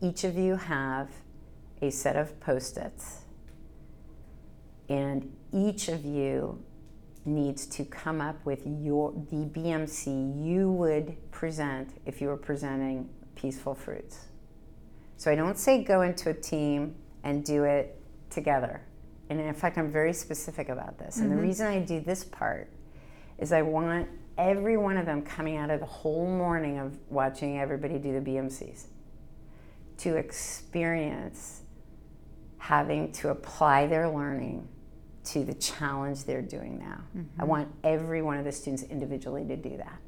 Each 0.00 0.24
of 0.24 0.36
you 0.36 0.56
have 0.56 1.10
a 1.82 1.90
set 1.90 2.16
of 2.16 2.38
post-its. 2.40 3.22
And 4.88 5.36
each 5.52 5.88
of 5.88 6.04
you 6.04 6.62
needs 7.24 7.66
to 7.66 7.84
come 7.84 8.20
up 8.20 8.44
with 8.44 8.62
your 8.66 9.12
the 9.30 9.46
BMC 9.46 10.44
you 10.44 10.70
would 10.72 11.16
present 11.30 12.00
if 12.06 12.20
you 12.20 12.28
were 12.28 12.36
presenting 12.36 13.08
peaceful 13.34 13.74
fruits. 13.74 14.26
So 15.16 15.30
I 15.30 15.34
don't 15.34 15.58
say 15.58 15.84
go 15.84 16.02
into 16.02 16.30
a 16.30 16.34
team 16.34 16.96
and 17.22 17.44
do 17.44 17.64
it 17.64 18.00
together. 18.30 18.82
And 19.30 19.40
in 19.40 19.54
fact, 19.54 19.78
I'm 19.78 19.90
very 19.90 20.12
specific 20.12 20.68
about 20.68 20.98
this. 20.98 21.18
And 21.18 21.28
mm-hmm. 21.28 21.36
the 21.36 21.42
reason 21.42 21.66
I 21.66 21.78
do 21.78 22.00
this 22.00 22.24
part 22.24 22.70
is 23.38 23.52
I 23.52 23.62
want 23.62 24.08
every 24.36 24.76
one 24.76 24.96
of 24.96 25.06
them 25.06 25.22
coming 25.22 25.56
out 25.56 25.70
of 25.70 25.80
the 25.80 25.86
whole 25.86 26.26
morning 26.26 26.78
of 26.78 26.98
watching 27.08 27.58
everybody 27.58 27.98
do 27.98 28.12
the 28.12 28.30
BMCs 28.30 28.86
to 29.98 30.16
experience 30.16 31.61
having 32.62 33.10
to 33.10 33.30
apply 33.30 33.88
their 33.88 34.08
learning 34.08 34.68
to 35.24 35.44
the 35.44 35.52
challenge 35.54 36.22
they're 36.22 36.40
doing 36.40 36.78
now. 36.78 37.00
Mm-hmm. 37.16 37.40
I 37.40 37.44
want 37.44 37.68
every 37.82 38.22
one 38.22 38.38
of 38.38 38.44
the 38.44 38.52
students 38.52 38.84
individually 38.84 39.44
to 39.46 39.56
do 39.56 39.76
that. 39.78 39.98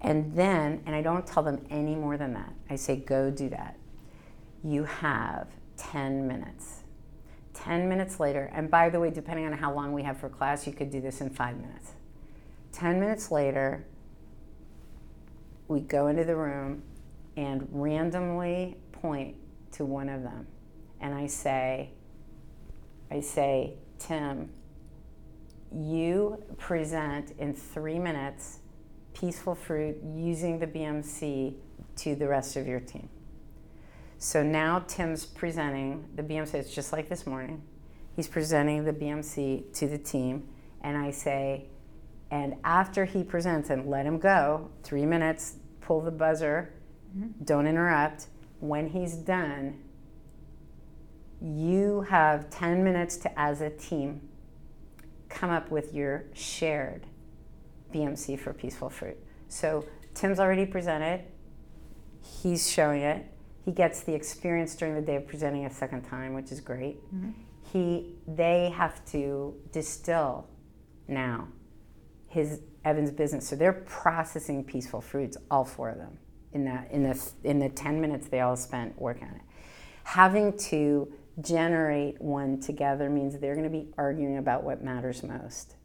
And 0.00 0.34
then, 0.34 0.82
and 0.86 0.96
I 0.96 1.02
don't 1.02 1.26
tell 1.26 1.42
them 1.42 1.62
any 1.68 1.94
more 1.94 2.16
than 2.16 2.32
that, 2.32 2.54
I 2.70 2.76
say, 2.76 2.96
go 2.96 3.30
do 3.30 3.50
that. 3.50 3.76
You 4.64 4.84
have 4.84 5.48
10 5.76 6.26
minutes. 6.26 6.84
10 7.52 7.86
minutes 7.86 8.18
later, 8.18 8.50
and 8.54 8.70
by 8.70 8.88
the 8.88 8.98
way, 8.98 9.10
depending 9.10 9.44
on 9.44 9.52
how 9.52 9.74
long 9.74 9.92
we 9.92 10.02
have 10.04 10.16
for 10.16 10.30
class, 10.30 10.66
you 10.66 10.72
could 10.72 10.90
do 10.90 11.02
this 11.02 11.20
in 11.20 11.28
five 11.28 11.58
minutes. 11.58 11.92
10 12.72 12.98
minutes 12.98 13.30
later, 13.30 13.84
we 15.66 15.80
go 15.80 16.06
into 16.06 16.24
the 16.24 16.34
room 16.34 16.82
and 17.36 17.68
randomly 17.70 18.78
point 18.90 19.36
to 19.72 19.84
one 19.84 20.08
of 20.08 20.22
them. 20.22 20.46
And 21.00 21.14
I 21.14 21.26
say, 21.26 21.90
I 23.10 23.20
say, 23.20 23.74
Tim, 23.98 24.50
you 25.72 26.42
present 26.56 27.32
in 27.38 27.54
three 27.54 27.98
minutes 27.98 28.60
peaceful 29.14 29.54
fruit 29.54 29.96
using 30.14 30.58
the 30.58 30.66
BMC 30.66 31.54
to 31.96 32.14
the 32.14 32.28
rest 32.28 32.56
of 32.56 32.66
your 32.66 32.80
team. 32.80 33.08
So 34.18 34.42
now 34.42 34.84
Tim's 34.86 35.24
presenting 35.24 36.08
the 36.14 36.22
BMC, 36.22 36.54
it's 36.54 36.74
just 36.74 36.92
like 36.92 37.08
this 37.08 37.26
morning. 37.26 37.62
He's 38.16 38.28
presenting 38.28 38.84
the 38.84 38.92
BMC 38.92 39.72
to 39.74 39.86
the 39.86 39.98
team, 39.98 40.48
and 40.80 40.96
I 40.96 41.12
say, 41.12 41.66
and 42.30 42.56
after 42.64 43.04
he 43.04 43.22
presents 43.22 43.70
and 43.70 43.88
let 43.88 44.04
him 44.04 44.18
go, 44.18 44.70
three 44.82 45.06
minutes, 45.06 45.56
pull 45.80 46.00
the 46.00 46.10
buzzer, 46.10 46.74
mm-hmm. 47.16 47.44
don't 47.44 47.66
interrupt. 47.66 48.26
When 48.60 48.88
he's 48.88 49.14
done, 49.14 49.78
you 51.40 52.02
have 52.02 52.50
10 52.50 52.82
minutes 52.82 53.16
to, 53.18 53.38
as 53.40 53.60
a 53.60 53.70
team, 53.70 54.28
come 55.28 55.50
up 55.50 55.70
with 55.70 55.94
your 55.94 56.24
shared 56.32 57.06
BMC 57.94 58.38
for 58.38 58.52
Peaceful 58.52 58.90
Fruit. 58.90 59.16
So 59.48 59.84
Tim's 60.14 60.40
already 60.40 60.66
presented, 60.66 61.24
he's 62.22 62.70
showing 62.70 63.02
it. 63.02 63.26
He 63.64 63.72
gets 63.72 64.02
the 64.02 64.14
experience 64.14 64.74
during 64.74 64.94
the 64.94 65.02
day 65.02 65.16
of 65.16 65.26
presenting 65.26 65.66
a 65.66 65.70
second 65.70 66.02
time, 66.02 66.34
which 66.34 66.50
is 66.50 66.60
great. 66.60 67.04
Mm-hmm. 67.14 67.30
He, 67.72 68.14
they 68.26 68.70
have 68.70 69.04
to 69.12 69.54
distill 69.72 70.48
now 71.06 71.48
his 72.28 72.60
Evan's 72.84 73.10
business. 73.10 73.46
So 73.46 73.56
they're 73.56 73.72
processing 73.72 74.64
peaceful 74.64 75.00
fruits, 75.00 75.36
all 75.50 75.64
four 75.64 75.90
of 75.90 75.98
them, 75.98 76.18
in 76.52 76.64
that 76.64 76.90
in 76.90 77.02
the 77.02 77.30
in 77.44 77.58
the 77.58 77.68
ten 77.68 78.00
minutes 78.00 78.28
they 78.28 78.40
all 78.40 78.56
spent 78.56 78.98
working 79.00 79.24
on 79.24 79.34
it. 79.34 79.42
Having 80.04 80.56
to 80.58 81.12
generate 81.40 82.20
one 82.20 82.60
together 82.60 83.08
means 83.08 83.38
they're 83.38 83.54
going 83.54 83.64
to 83.64 83.70
be 83.70 83.88
arguing 83.96 84.38
about 84.38 84.64
what 84.64 84.82
matters 84.82 85.22
most, 85.22 85.76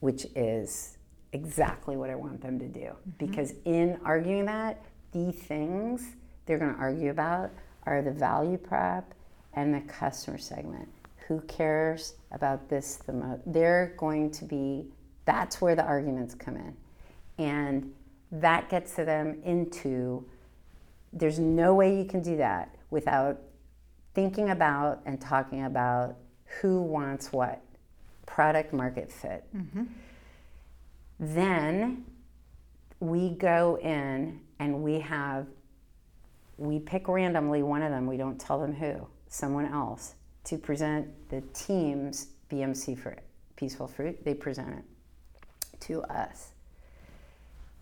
which 0.00 0.26
is 0.34 0.98
exactly 1.32 1.96
what 1.96 2.10
I 2.10 2.14
want 2.14 2.40
them 2.40 2.58
to 2.58 2.68
do. 2.68 2.80
Mm-hmm. 2.80 3.26
Because 3.26 3.54
in 3.64 3.98
arguing 4.04 4.46
that, 4.46 4.84
the 5.12 5.32
things 5.32 6.16
they're 6.46 6.58
going 6.58 6.74
to 6.74 6.80
argue 6.80 7.10
about 7.10 7.50
are 7.84 8.02
the 8.02 8.10
value 8.10 8.56
prop 8.56 9.14
and 9.54 9.74
the 9.74 9.80
customer 9.82 10.38
segment. 10.38 10.88
Who 11.28 11.40
cares 11.42 12.14
about 12.32 12.68
this 12.68 12.96
the 12.96 13.12
most? 13.12 13.42
They're 13.46 13.94
going 13.96 14.30
to 14.32 14.44
be, 14.44 14.86
that's 15.24 15.60
where 15.60 15.74
the 15.74 15.84
arguments 15.84 16.34
come 16.34 16.56
in. 16.56 16.76
And 17.38 17.92
that 18.32 18.68
gets 18.68 18.94
them 18.94 19.40
into, 19.44 20.26
there's 21.12 21.38
no 21.38 21.74
way 21.74 21.96
you 21.96 22.04
can 22.04 22.22
do 22.22 22.36
that 22.38 22.74
without 22.90 23.40
thinking 24.14 24.50
about 24.50 25.00
and 25.06 25.20
talking 25.20 25.64
about 25.64 26.16
who 26.60 26.82
wants 26.82 27.32
what, 27.32 27.62
product 28.26 28.72
market 28.72 29.10
fit. 29.10 29.44
Mm-hmm. 29.56 29.84
Then 31.18 32.04
we 33.00 33.30
go 33.30 33.78
in 33.82 34.40
and 34.58 34.82
we 34.82 35.00
have, 35.00 35.46
we 36.58 36.78
pick 36.78 37.08
randomly 37.08 37.62
one 37.62 37.82
of 37.82 37.90
them, 37.90 38.06
we 38.06 38.16
don't 38.16 38.38
tell 38.38 38.60
them 38.60 38.74
who, 38.74 39.06
someone 39.28 39.66
else, 39.66 40.14
to 40.44 40.58
present 40.58 41.08
the 41.30 41.40
team's 41.54 42.28
BMC 42.50 42.98
for 42.98 43.16
Peaceful 43.56 43.88
Fruit. 43.88 44.24
They 44.24 44.34
present 44.34 44.70
it 44.70 45.80
to 45.80 46.02
us. 46.02 46.50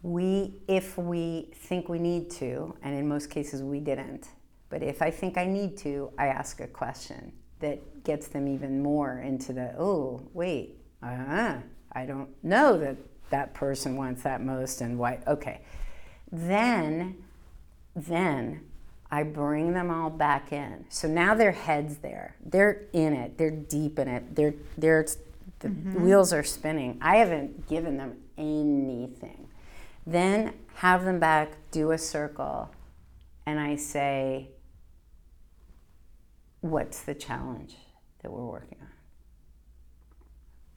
We, 0.02 0.54
if 0.68 0.96
we 0.96 1.50
think 1.54 1.88
we 1.88 1.98
need 1.98 2.30
to, 2.32 2.74
and 2.82 2.96
in 2.96 3.06
most 3.08 3.28
cases 3.28 3.62
we 3.62 3.80
didn't, 3.80 4.28
but 4.70 4.82
if 4.82 5.02
I 5.02 5.10
think 5.10 5.36
I 5.36 5.46
need 5.46 5.76
to, 5.78 6.10
I 6.16 6.28
ask 6.28 6.60
a 6.60 6.66
question 6.66 7.32
that 7.58 8.04
gets 8.04 8.28
them 8.28 8.48
even 8.48 8.82
more 8.82 9.18
into 9.18 9.52
the, 9.52 9.74
oh, 9.78 10.22
wait, 10.32 10.76
uh, 11.02 11.56
I 11.92 12.06
don't 12.06 12.28
know 12.42 12.78
that 12.78 12.96
that 13.30 13.52
person 13.52 13.96
wants 13.96 14.22
that 14.22 14.40
most 14.40 14.80
and 14.80 14.98
why. 14.98 15.18
Okay. 15.26 15.60
Then, 16.30 17.16
then 17.94 18.62
I 19.10 19.24
bring 19.24 19.74
them 19.74 19.90
all 19.90 20.08
back 20.08 20.52
in. 20.52 20.84
So 20.88 21.08
now 21.08 21.34
their 21.34 21.52
head's 21.52 21.98
there. 21.98 22.36
They're 22.44 22.82
in 22.92 23.12
it. 23.12 23.36
They're 23.36 23.50
deep 23.50 23.98
in 23.98 24.08
it. 24.08 24.36
They're, 24.36 24.54
they're, 24.78 25.06
the 25.58 25.68
mm-hmm. 25.68 26.04
wheels 26.04 26.32
are 26.32 26.44
spinning. 26.44 26.98
I 27.02 27.16
haven't 27.16 27.68
given 27.68 27.96
them 27.96 28.18
anything. 28.38 29.48
Then 30.06 30.54
have 30.76 31.04
them 31.04 31.18
back, 31.18 31.52
do 31.72 31.90
a 31.90 31.98
circle, 31.98 32.70
and 33.46 33.60
I 33.60 33.76
say, 33.76 34.48
what's 36.60 37.02
the 37.02 37.14
challenge 37.14 37.76
that 38.22 38.30
we're 38.30 38.44
working 38.44 38.78
on? 38.80 38.88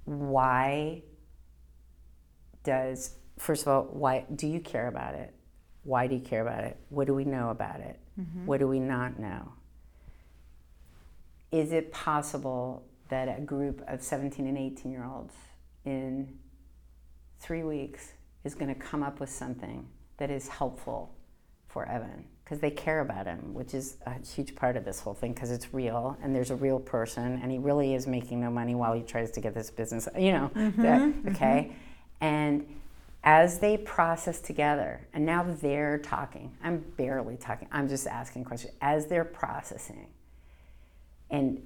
Why 0.06 1.04
does, 2.64 3.16
first 3.38 3.64
of 3.64 3.68
all, 3.68 3.84
why 3.92 4.26
do 4.36 4.48
you 4.48 4.60
care 4.60 4.88
about 4.88 5.16
it? 5.16 5.34
Why 5.84 6.08
do 6.08 6.16
you 6.16 6.22
care 6.22 6.42
about 6.42 6.64
it? 6.64 6.78
What 6.90 7.08
do 7.08 7.14
we 7.14 7.26
know 7.26 7.50
about 7.50 7.80
it? 7.80 8.00
Mm-hmm. 8.20 8.46
What 8.46 8.60
do 8.60 8.68
we 8.68 8.80
not 8.80 9.20
know? 9.20 9.54
Is 11.52 11.72
it 11.72 11.92
possible 11.92 12.86
that 13.10 13.28
a 13.28 13.42
group 13.42 13.84
of 13.88 14.02
17 14.02 14.48
and 14.48 14.58
18 14.58 14.92
year 14.92 15.06
olds 15.06 15.36
in 15.86 16.38
three 17.40 17.64
weeks 17.64 18.14
is 18.44 18.56
going 18.56 18.74
to 18.74 18.80
come 18.80 19.04
up 19.04 19.20
with 19.20 19.30
something 19.30 19.88
that 20.18 20.32
is 20.32 20.48
helpful 20.48 21.16
for 21.68 21.86
Evan? 21.88 22.26
Because 22.54 22.62
they 22.62 22.70
care 22.70 23.00
about 23.00 23.26
him, 23.26 23.52
which 23.56 23.74
is 23.74 23.98
a 24.06 24.14
huge 24.24 24.56
part 24.56 24.78
of 24.78 24.86
this 24.86 25.00
whole 25.00 25.16
thing 25.16 25.34
because 25.34 25.50
it's 25.50 25.74
real 25.74 26.16
and 26.22 26.36
there's 26.36 26.52
a 26.52 26.56
real 26.56 26.80
person 26.80 27.40
and 27.42 27.52
he 27.52 27.58
really 27.58 27.96
is 27.96 28.06
making 28.06 28.40
no 28.42 28.52
money 28.52 28.76
while 28.76 28.94
he 28.94 29.02
tries 29.02 29.32
to 29.32 29.42
get 29.42 29.56
this 29.56 29.72
business, 29.72 30.08
you 30.16 30.32
know, 30.32 30.52
mm-hmm, 30.54 30.82
that, 30.84 31.02
mm-hmm. 31.02 31.30
okay? 31.30 31.72
Mm-hmm. 31.72 32.26
And 32.26 32.80
as 33.24 33.58
they 33.58 33.78
process 33.78 34.40
together, 34.40 35.08
and 35.14 35.26
now 35.26 35.42
they're 35.62 35.98
talking, 35.98 36.56
I'm 36.64 36.78
barely 36.96 37.38
talking, 37.38 37.68
I'm 37.72 37.90
just 37.90 38.06
asking 38.06 38.44
questions. 38.44 38.76
As 38.82 39.08
they're 39.08 39.26
processing, 39.26 40.06
and 41.32 41.60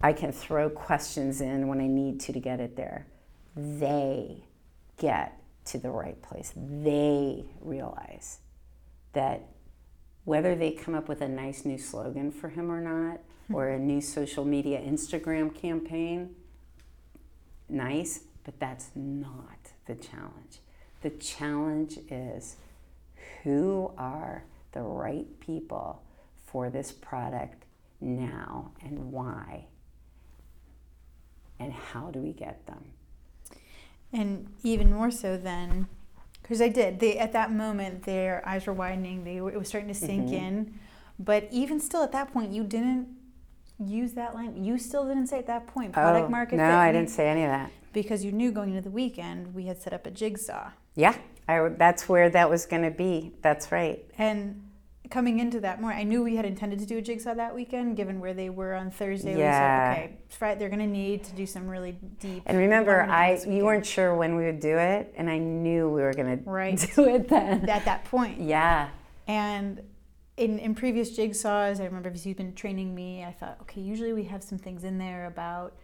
I 0.00 0.14
can 0.14 0.32
throw 0.32 0.70
questions 0.70 1.42
in 1.42 1.68
when 1.68 1.82
I 1.82 1.86
need 1.86 2.18
to 2.20 2.32
to 2.32 2.40
get 2.40 2.60
it 2.60 2.76
there, 2.76 3.06
they 3.56 4.42
get 4.96 5.38
to 5.66 5.78
the 5.78 5.90
right 5.90 6.20
place. 6.22 6.54
They 6.56 7.44
realize 7.60 8.38
that 9.12 9.48
whether 10.24 10.54
they 10.54 10.70
come 10.70 10.94
up 10.94 11.08
with 11.08 11.20
a 11.20 11.28
nice 11.28 11.64
new 11.64 11.78
slogan 11.78 12.30
for 12.30 12.48
him 12.48 12.70
or 12.70 12.80
not, 12.80 13.20
hmm. 13.48 13.54
or 13.54 13.68
a 13.68 13.78
new 13.78 14.00
social 14.00 14.44
media 14.44 14.80
Instagram 14.80 15.54
campaign, 15.54 16.34
nice, 17.68 18.20
but 18.44 18.58
that's 18.58 18.90
not 18.94 19.72
the 19.86 19.94
challenge. 19.94 20.60
The 21.02 21.10
challenge 21.10 21.98
is 22.10 22.56
who 23.42 23.92
are 23.98 24.44
the 24.72 24.82
right 24.82 25.26
people 25.40 26.02
for 26.46 26.70
this 26.70 26.92
product 26.92 27.64
now 28.00 28.72
and 28.82 29.12
why? 29.12 29.66
And 31.58 31.72
how 31.72 32.10
do 32.10 32.20
we 32.20 32.32
get 32.32 32.66
them? 32.66 32.84
And 34.12 34.48
even 34.62 34.92
more 34.92 35.10
so 35.10 35.36
then, 35.36 35.88
because 36.44 36.60
I 36.62 36.68
did. 36.68 37.00
They 37.00 37.18
at 37.18 37.32
that 37.32 37.50
moment 37.52 38.04
their 38.04 38.46
eyes 38.46 38.66
were 38.68 38.72
widening. 38.72 39.24
They 39.24 39.40
were, 39.40 39.50
it 39.50 39.58
was 39.58 39.66
starting 39.68 39.88
to 39.88 39.94
sink 39.94 40.28
Mhm. 40.28 40.32
in. 40.32 40.74
But 41.18 41.48
even 41.50 41.80
still, 41.80 42.02
at 42.04 42.12
that 42.12 42.32
point, 42.32 42.52
you 42.52 42.62
didn't 42.64 43.08
use 43.84 44.12
that 44.12 44.34
line. 44.34 44.62
You 44.64 44.78
still 44.78 45.06
didn't 45.08 45.26
say 45.28 45.38
at 45.40 45.46
that 45.48 45.66
point 45.66 45.92
product 45.92 46.30
market 46.30 46.54
Oh, 46.60 46.68
no. 46.68 46.76
I 46.76 46.92
didn't 46.92 47.10
say 47.10 47.28
any 47.28 47.42
of 47.44 47.50
that. 47.50 47.70
because 47.92 48.24
you 48.24 48.30
knew 48.32 48.52
going 48.52 48.70
into 48.70 48.82
the 48.82 48.90
weekend 48.90 49.54
we 49.54 49.66
had 49.66 49.80
set 49.80 49.92
up 49.92 50.06
a 50.06 50.10
jigsaw. 50.10 50.70
Yeah, 50.94 51.16
I, 51.48 51.68
that's 51.68 52.08
where 52.08 52.28
that 52.30 52.48
was 52.50 52.66
going 52.66 52.82
to 52.82 52.90
be. 52.90 53.32
That's 53.42 53.72
right. 53.72 54.04
And 54.18 54.62
coming 55.10 55.38
into 55.38 55.60
that 55.60 55.80
more, 55.80 55.92
I 55.92 56.02
knew 56.02 56.22
we 56.22 56.36
had 56.36 56.44
intended 56.44 56.78
to 56.80 56.86
do 56.86 56.98
a 56.98 57.02
jigsaw 57.02 57.34
that 57.34 57.54
weekend, 57.54 57.96
given 57.96 58.20
where 58.20 58.34
they 58.34 58.50
were 58.50 58.74
on 58.74 58.90
Thursday. 58.90 59.36
Yeah. 59.36 59.90
We 59.90 59.94
said, 59.96 60.04
okay, 60.04 60.16
Friday, 60.30 60.58
they're 60.58 60.68
going 60.68 60.80
to 60.80 60.86
need 60.86 61.24
to 61.24 61.34
do 61.34 61.46
some 61.46 61.68
really 61.68 61.92
deep. 62.20 62.42
And 62.46 62.56
remember, 62.58 63.02
I 63.02 63.38
you 63.46 63.64
weren't 63.64 63.86
sure 63.86 64.14
when 64.14 64.34
we 64.36 64.44
would 64.46 64.60
do 64.60 64.76
it, 64.78 65.12
and 65.16 65.28
I 65.30 65.38
knew 65.38 65.88
we 65.88 66.02
were 66.02 66.12
going 66.12 66.42
Right. 66.44 66.78
to 66.78 66.86
do 66.94 67.08
it 67.08 67.28
then. 67.28 67.68
at 67.68 67.84
that 67.84 68.04
point. 68.06 68.40
Yeah, 68.40 68.88
And 69.28 69.82
in, 70.36 70.58
in 70.58 70.74
previous 70.74 71.16
jigsaws, 71.16 71.80
I 71.80 71.84
remember 71.84 72.08
as 72.08 72.26
you've 72.26 72.36
been 72.36 72.54
training 72.54 72.94
me, 72.94 73.24
I 73.24 73.30
thought, 73.32 73.58
okay, 73.62 73.80
usually 73.80 74.12
we 74.12 74.24
have 74.24 74.42
some 74.42 74.58
things 74.58 74.82
in 74.84 74.98
there 74.98 75.26
about 75.26 75.74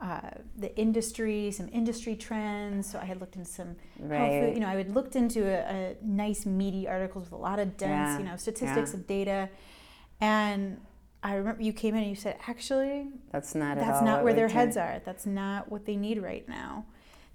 uh, 0.00 0.30
the 0.56 0.74
industry, 0.78 1.50
some 1.50 1.68
industry 1.72 2.16
trends. 2.16 2.90
So 2.90 2.98
I 2.98 3.04
had 3.04 3.20
looked 3.20 3.36
into 3.36 3.50
some 3.50 3.76
health 3.98 4.10
right. 4.10 4.44
food, 4.46 4.54
you 4.54 4.60
know, 4.60 4.68
I 4.68 4.76
had 4.76 4.94
looked 4.94 5.14
into 5.14 5.44
a, 5.46 5.58
a 5.60 5.96
nice 6.02 6.46
meaty 6.46 6.88
articles 6.88 7.24
with 7.24 7.32
a 7.32 7.42
lot 7.42 7.58
of 7.58 7.76
dense, 7.76 7.90
Yeah, 7.90 8.18
you 8.18 8.24
know, 8.24 8.36
statistics 8.36 8.90
yeah. 8.90 8.96
and 8.96 9.06
data. 9.06 9.48
And 10.20 10.80
I 11.22 11.34
remember 11.34 11.62
you 11.62 11.72
came 11.74 11.94
in 11.94 12.00
and 12.02 12.10
you 12.10 12.16
said, 12.16 12.36
actually, 12.48 13.08
That's 13.30 13.54
not 13.54 13.76
that's 13.76 14.02
not 14.02 14.24
where 14.24 14.32
their 14.32 14.48
heads 14.48 14.76
are. 14.76 15.02
That's 15.04 15.26
not 15.26 15.70
what 15.70 15.84
they 15.84 15.96
need 15.96 16.22
right 16.22 16.48
now. 16.48 16.86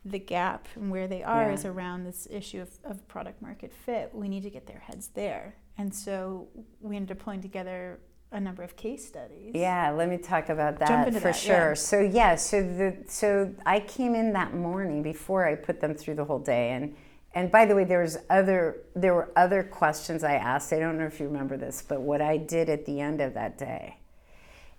The 0.03 0.19
gap 0.19 0.67
and 0.75 0.89
where 0.91 1.07
they 1.07 1.24
are 1.24 1.48
Yeah. 1.48 1.53
is 1.53 1.65
around 1.65 2.03
this 2.03 2.27
issue 2.31 2.62
of, 2.62 2.69
of 2.84 3.07
product 3.07 3.41
market 3.41 3.72
fit. 3.74 4.12
We 4.13 4.27
need 4.27 4.43
to 4.43 4.50
get 4.50 4.65
their 4.65 4.79
heads 4.79 5.10
there. 5.10 5.55
And 5.77 5.93
so 5.93 6.48
we 6.79 6.95
ended 6.95 7.17
up 7.17 7.24
pulling 7.24 7.41
together 7.41 8.00
a 8.36 8.39
number 8.39 8.63
of 8.63 8.75
case 8.75 9.06
studies. 9.06 9.51
Yeah, 9.54 9.92
let 9.92 10.10
me 10.10 10.18
talk 10.18 10.50
about 10.50 10.77
that 10.80 11.13
for 11.13 11.20
that, 11.20 11.36
sure. 11.36 11.70
yeah. 11.70 11.74
So 11.74 12.00
yeah, 12.01 12.36
so 12.36 12.62
the 12.62 12.98
so 13.08 13.54
I 13.65 13.80
came 13.80 14.13
in 14.13 14.34
that 14.34 14.54
morning 14.54 15.01
before 15.01 15.48
I 15.48 15.56
put 15.56 15.80
them 15.80 15.96
through 15.96 16.15
the 16.15 16.25
whole 16.25 16.39
day, 16.39 16.72
and 16.72 16.96
and 17.34 17.51
by 17.51 17.65
the 17.65 17.75
way, 17.75 17.86
there 17.86 18.01
was 18.01 18.18
other 18.30 18.84
there 18.96 19.13
were 19.13 19.32
other 19.36 19.63
questions 19.63 20.24
I 20.24 20.36
asked. 20.36 20.74
I 20.74 20.80
don't 20.80 20.98
know 20.98 21.06
if 21.06 21.20
you 21.20 21.27
remember 21.27 21.58
this, 21.58 21.82
but 21.82 22.01
what 22.01 22.22
I 22.22 22.38
did 22.38 22.70
at 22.70 22.86
the 22.86 23.00
end 23.00 23.22
of 23.22 23.34
that 23.34 23.58
day 23.58 23.98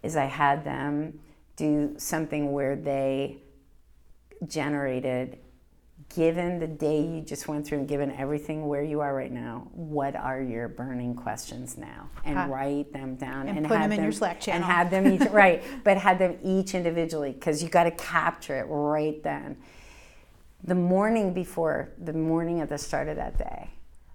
is 0.02 0.16
I 0.16 0.26
had 0.26 0.64
them 0.64 1.18
do 1.56 1.94
something 1.96 2.52
where 2.52 2.76
they 2.76 3.38
generated 4.46 5.38
given 6.14 6.58
the 6.58 6.66
day 6.66 7.02
you 7.02 7.20
just 7.20 7.48
went 7.48 7.66
through 7.66 7.78
and 7.78 7.88
given 7.88 8.10
everything 8.12 8.66
where 8.66 8.82
you 8.82 9.00
are 9.00 9.14
right 9.14 9.32
now, 9.32 9.68
what 9.72 10.16
are 10.16 10.40
your 10.40 10.68
burning 10.68 11.14
questions 11.14 11.76
now? 11.76 12.08
And 12.24 12.50
write 12.50 12.92
them 12.92 13.16
down 13.16 13.48
And 13.48 13.58
and, 13.58 13.68
put 13.68 13.76
have 13.78 13.90
them 13.90 13.98
in 13.98 14.02
your 14.02 14.12
Slack 14.12 14.40
channel. 14.40 14.62
And 14.62 14.72
have 14.72 14.90
them 14.90 15.06
each 15.12 15.28
right, 15.30 15.62
but 15.84 15.98
had 15.98 16.18
them 16.18 16.38
each 16.42 16.74
individually 16.74 17.32
because 17.32 17.62
you 17.62 17.68
got 17.68 17.84
to 17.84 17.90
capture 17.90 18.56
it 18.58 18.66
right 18.68 19.22
then. 19.22 19.56
The 20.64 20.74
morning 20.74 21.34
before, 21.34 21.92
the 21.98 22.12
morning 22.12 22.60
at 22.60 22.68
the 22.68 22.78
start 22.78 23.08
of 23.08 23.16
that 23.16 23.38
day, 23.38 23.70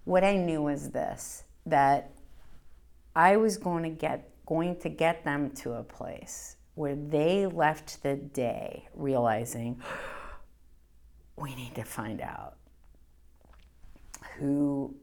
what 0.05 0.23
I 0.23 0.37
knew 0.37 0.63
was 0.63 0.89
this 0.89 1.43
that 1.67 2.11
I 3.15 3.37
was 3.37 3.57
going 3.57 3.83
to 3.83 3.89
get 3.89 4.29
going 4.45 4.75
to 4.77 4.89
get 4.89 5.23
them 5.23 5.51
to 5.51 5.73
a 5.73 5.83
place 5.83 6.55
where 6.75 6.95
they 6.95 7.45
left 7.45 8.01
the 8.03 8.15
day 8.15 8.87
realizing 8.95 9.79
we 11.41 11.55
need 11.55 11.75
to 11.75 11.83
find 11.83 12.21
out 12.21 12.55
who 14.37 14.95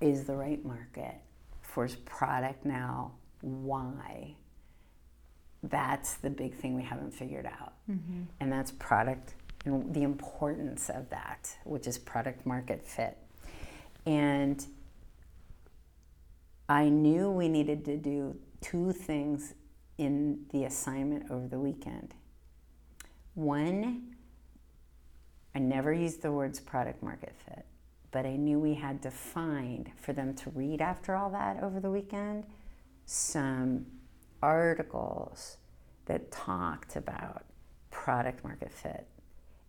is 0.00 0.24
the 0.24 0.34
right 0.34 0.64
market 0.64 1.14
for 1.62 1.84
his 1.84 1.96
product 1.96 2.64
now, 2.64 3.12
why. 3.40 4.34
That's 5.62 6.14
the 6.14 6.30
big 6.30 6.54
thing 6.54 6.74
we 6.74 6.82
haven't 6.82 7.12
figured 7.12 7.46
out. 7.46 7.74
Mm-hmm. 7.90 8.22
And 8.40 8.52
that's 8.52 8.70
product 8.72 9.34
and 9.64 9.92
the 9.92 10.02
importance 10.02 10.88
of 10.88 11.10
that, 11.10 11.56
which 11.64 11.86
is 11.86 11.98
product 11.98 12.46
market 12.46 12.86
fit. 12.86 13.18
And 14.06 14.64
I 16.68 16.88
knew 16.88 17.30
we 17.30 17.48
needed 17.48 17.84
to 17.86 17.96
do 17.96 18.36
two 18.60 18.92
things 18.92 19.54
in 19.98 20.46
the 20.52 20.64
assignment 20.64 21.30
over 21.30 21.48
the 21.48 21.58
weekend. 21.58 22.14
One, 23.34 24.15
I 25.56 25.58
never 25.58 25.90
used 25.90 26.20
the 26.20 26.30
words 26.30 26.60
product 26.60 27.02
market 27.02 27.32
fit, 27.46 27.64
but 28.10 28.26
I 28.26 28.36
knew 28.36 28.58
we 28.58 28.74
had 28.74 29.00
to 29.04 29.10
find 29.10 29.90
for 29.96 30.12
them 30.12 30.34
to 30.34 30.50
read 30.50 30.82
after 30.82 31.16
all 31.16 31.30
that 31.30 31.62
over 31.62 31.80
the 31.80 31.90
weekend 31.90 32.44
some 33.06 33.86
articles 34.42 35.56
that 36.04 36.30
talked 36.30 36.96
about 36.96 37.46
product 37.90 38.44
market 38.44 38.70
fit. 38.70 39.06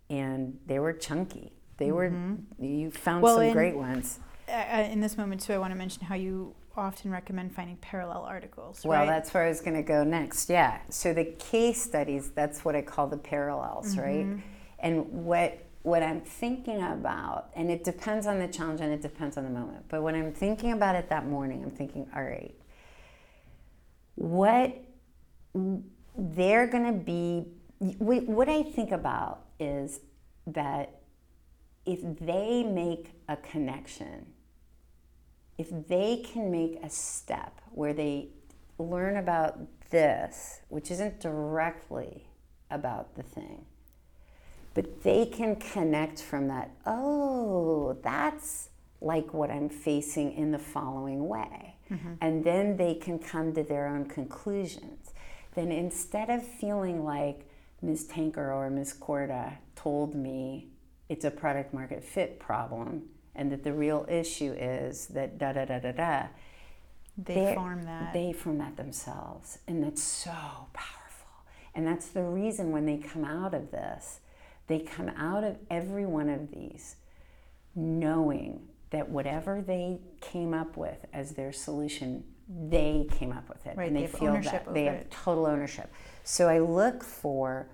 And 0.10 0.60
they 0.66 0.80
were 0.80 0.92
chunky. 0.92 1.54
They 1.78 1.94
were, 1.94 2.12
you 2.60 2.92
found 2.92 3.24
Well, 3.24 3.36
some 3.36 3.44
and- 3.46 3.54
great 3.54 3.78
ones. 3.78 4.20
Uh, 4.50 4.88
in 4.92 5.00
this 5.00 5.18
moment, 5.18 5.40
too, 5.42 5.54
I 5.54 5.58
want 5.58 5.72
to 5.72 5.78
mention 5.78 6.04
how 6.04 6.16
you 6.16 6.54
often 6.76 7.12
recommend 7.12 7.54
finding 7.56 7.78
parallel 7.78 8.24
articles. 8.24 8.82
Well, 8.84 9.00
right? 9.00 9.06
that's 9.06 9.34
where 9.34 9.44
I 9.44 9.50
was 9.50 9.62
going 9.62 9.76
to 9.78 9.84
go 9.84 10.04
next. 10.04 10.50
Yeah. 10.50 10.80
So 10.90 11.14
the 11.14 11.26
case 11.26 11.82
studies, 11.82 12.32
that's 12.32 12.66
what 12.66 12.76
I 12.76 12.82
call 12.82 13.08
the 13.08 13.18
parallels, 13.18 13.96
Mm-hmm. 13.96 14.02
right? 14.02 14.44
And 14.80 15.06
what 15.26 15.67
what 15.88 16.04
I'm 16.04 16.22
thinking 16.22 16.82
about, 16.82 17.50
and 17.56 17.72
it 17.72 17.84
depends 17.84 18.28
on 18.28 18.40
the 18.40 18.48
challenge 18.48 18.82
and 18.82 18.92
it 18.92 19.02
depends 19.02 19.38
on 19.38 19.44
the 19.44 19.50
moment. 19.50 19.86
But 19.90 20.04
when 20.04 20.16
I'm 20.16 20.34
thinking 20.34 20.74
about 20.74 20.96
it 20.96 21.10
that 21.10 21.26
morning, 21.26 21.64
I'm 21.64 21.72
thinking, 21.72 22.08
all 22.16 22.24
right, 22.24 22.56
what 24.16 24.76
they're 26.18 26.68
going 26.68 26.86
to 26.86 27.00
be. 27.00 27.48
What 28.00 28.50
I 28.50 28.64
think 28.64 28.92
about 28.92 29.46
is 29.60 30.00
that 30.48 31.02
if 31.86 32.00
they 32.20 32.64
make 32.64 33.12
a 33.30 33.38
connection 33.38 34.26
if 35.58 35.70
they 35.88 36.18
can 36.18 36.52
make 36.52 36.80
a 36.84 36.90
step 36.90 37.62
where 37.72 37.94
they 37.94 38.30
learn 38.78 39.18
about 39.18 39.60
this, 39.90 40.62
which 40.70 40.92
isn't 40.92 41.20
directly 41.20 42.28
about 42.70 43.16
the 43.16 43.24
thing, 43.24 43.66
but 44.78 45.02
they 45.02 45.26
can 45.26 45.56
connect 45.56 46.22
from 46.22 46.50
that, 46.50 46.70
oh, 46.86 47.98
that's 48.04 48.70
like 49.02 49.34
what 49.34 49.50
I'm 49.50 49.70
facing 49.70 50.34
in 50.34 50.52
the 50.52 50.60
following 50.60 51.28
way. 51.28 51.78
Mm-hmm. 51.90 52.14
And 52.22 52.44
then 52.44 52.78
they 52.78 52.94
can 52.94 53.18
come 53.18 53.56
to 53.56 53.64
their 53.64 53.88
own 53.88 54.06
conclusions. 54.06 55.14
Then 55.56 55.72
instead 55.72 56.30
of 56.30 56.46
feeling 56.46 57.04
like 57.04 57.50
Ms. 57.82 58.06
Tanker 58.06 58.54
or 58.54 58.70
Ms. 58.70 58.96
Korda 59.02 59.58
told 59.76 60.14
me 60.14 60.68
it's 61.10 61.26
a 61.26 61.32
product 61.32 61.74
market 61.74 62.04
fit 62.04 62.40
problem 62.40 63.02
and 63.34 63.52
that 63.52 63.64
the 63.64 63.74
real 63.74 64.06
issue 64.08 64.54
is 64.54 65.08
that 65.08 65.40
da 65.40 65.54
da 65.54 65.66
da 65.66 65.80
da 65.80 65.92
da. 65.92 66.28
they 67.18 67.56
form 67.56 67.82
that. 67.82 68.14
They 68.14 68.32
form 68.32 68.60
that 68.60 68.78
themselves. 68.78 69.58
And 69.68 69.84
that's 69.84 70.04
so 70.04 70.30
powerful. 70.74 71.32
And 71.74 71.88
that's 71.88 72.10
the 72.10 72.22
reason 72.22 72.70
when 72.72 72.86
they 72.86 72.98
come 72.98 73.26
out 73.26 73.56
of 73.56 73.72
this, 73.72 74.20
they 74.68 74.80
come 74.80 75.10
out 75.10 75.44
of 75.44 75.58
every 75.70 76.06
one 76.06 76.30
of 76.30 76.52
these 76.52 76.98
knowing 77.76 78.68
that 78.90 79.08
whatever 79.08 79.62
they 79.62 80.00
came 80.22 80.54
up 80.54 80.78
with 80.78 81.06
as 81.14 81.32
their 81.32 81.52
solution, 81.52 82.24
they 82.70 83.08
came 83.12 83.32
up 83.32 83.48
with 83.50 83.66
it. 83.68 83.78
Right, 83.78 83.88
and 83.88 83.96
they, 83.96 84.02
they 84.02 84.08
feel 84.08 84.30
ownership 84.30 84.66
that 84.66 84.74
they 84.74 84.86
have 84.86 84.96
it. 84.96 85.12
total 85.12 85.46
ownership. 85.46 85.92
So 86.24 86.48
I 86.48 86.60
look 86.60 87.04
for 87.04 87.68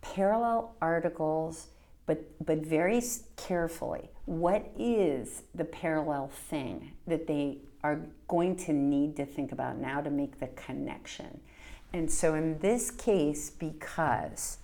parallel 0.00 0.74
articles, 0.80 1.68
but 2.06 2.24
but 2.44 2.58
very 2.58 3.02
carefully. 3.36 4.10
What 4.24 4.70
is 4.78 5.42
the 5.54 5.64
parallel 5.64 6.28
thing 6.28 6.92
that 7.06 7.26
they 7.26 7.58
are 7.82 8.00
going 8.28 8.56
to 8.56 8.72
need 8.72 9.16
to 9.16 9.26
think 9.26 9.52
about 9.52 9.78
now 9.78 10.00
to 10.00 10.10
make 10.10 10.40
the 10.40 10.48
connection? 10.48 11.40
And 11.92 12.10
so 12.10 12.34
in 12.34 12.58
this 12.58 12.90
case, 12.90 13.50
because 13.50 14.58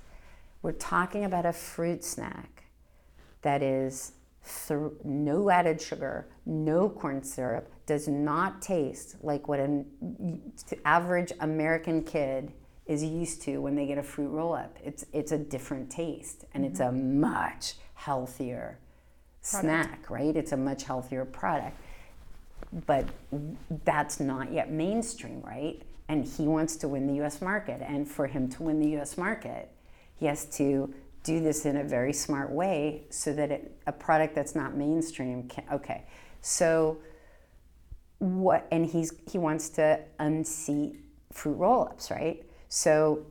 we're 0.62 0.72
talking 0.72 1.24
about 1.24 1.46
a 1.46 1.52
fruit 1.52 2.04
snack 2.04 2.64
that 3.42 3.62
is 3.62 4.12
th- 4.68 4.92
no 5.04 5.50
added 5.50 5.80
sugar, 5.80 6.28
no 6.44 6.88
corn 6.88 7.22
syrup, 7.22 7.70
does 7.86 8.06
not 8.08 8.62
taste 8.62 9.16
like 9.22 9.48
what 9.48 9.58
an 9.58 9.84
average 10.84 11.32
American 11.40 12.04
kid 12.04 12.52
is 12.86 13.02
used 13.02 13.42
to 13.42 13.58
when 13.58 13.74
they 13.74 13.86
get 13.86 13.98
a 13.98 14.02
fruit 14.02 14.28
roll 14.28 14.54
up. 14.54 14.76
It's 14.84 15.04
it's 15.12 15.32
a 15.32 15.38
different 15.38 15.90
taste 15.90 16.44
and 16.52 16.64
mm-hmm. 16.64 16.72
it's 16.72 16.80
a 16.80 16.84
mm-hmm. 16.84 17.20
much 17.20 17.74
healthier 17.94 18.78
product. 19.42 19.60
snack, 19.60 20.10
right? 20.10 20.36
It's 20.36 20.52
a 20.52 20.56
much 20.56 20.84
healthier 20.84 21.24
product. 21.24 21.76
But 22.86 23.06
that's 23.84 24.20
not 24.20 24.52
yet 24.52 24.70
mainstream, 24.70 25.40
right? 25.42 25.82
And 26.08 26.24
he 26.24 26.44
wants 26.44 26.76
to 26.76 26.88
win 26.88 27.06
the 27.06 27.24
US 27.24 27.40
market. 27.40 27.80
And 27.84 28.08
for 28.08 28.26
him 28.26 28.48
to 28.50 28.62
win 28.62 28.80
the 28.80 29.00
US 29.00 29.16
market, 29.16 29.70
he 30.20 30.26
has 30.26 30.44
to 30.58 30.94
do 31.22 31.40
this 31.40 31.66
in 31.66 31.76
a 31.76 31.84
very 31.84 32.12
smart 32.12 32.50
way 32.50 33.04
so 33.10 33.32
that 33.32 33.50
it, 33.50 33.76
a 33.86 33.92
product 33.92 34.34
that's 34.34 34.54
not 34.54 34.76
mainstream 34.76 35.48
can 35.48 35.64
okay. 35.72 36.04
So 36.40 36.98
what 38.18 38.68
and 38.70 38.86
he's 38.86 39.12
he 39.26 39.38
wants 39.38 39.70
to 39.70 39.98
unseat 40.18 41.00
fruit 41.32 41.54
roll-ups 41.54 42.10
right? 42.10 42.44
So 42.68 43.26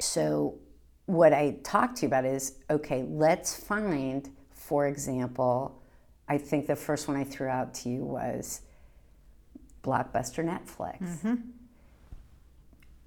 so 0.00 0.58
what 1.06 1.32
i 1.32 1.56
talked 1.62 1.96
to 1.96 2.02
you 2.02 2.08
about 2.08 2.24
is 2.24 2.58
okay 2.70 3.04
let's 3.08 3.54
find 3.54 4.30
for 4.52 4.86
example 4.86 5.80
i 6.28 6.38
think 6.38 6.66
the 6.66 6.76
first 6.76 7.08
one 7.08 7.16
i 7.16 7.24
threw 7.24 7.48
out 7.48 7.74
to 7.74 7.88
you 7.88 8.04
was 8.04 8.62
blockbuster 9.82 10.42
netflix. 10.42 11.02
Mm-hmm. 11.02 11.34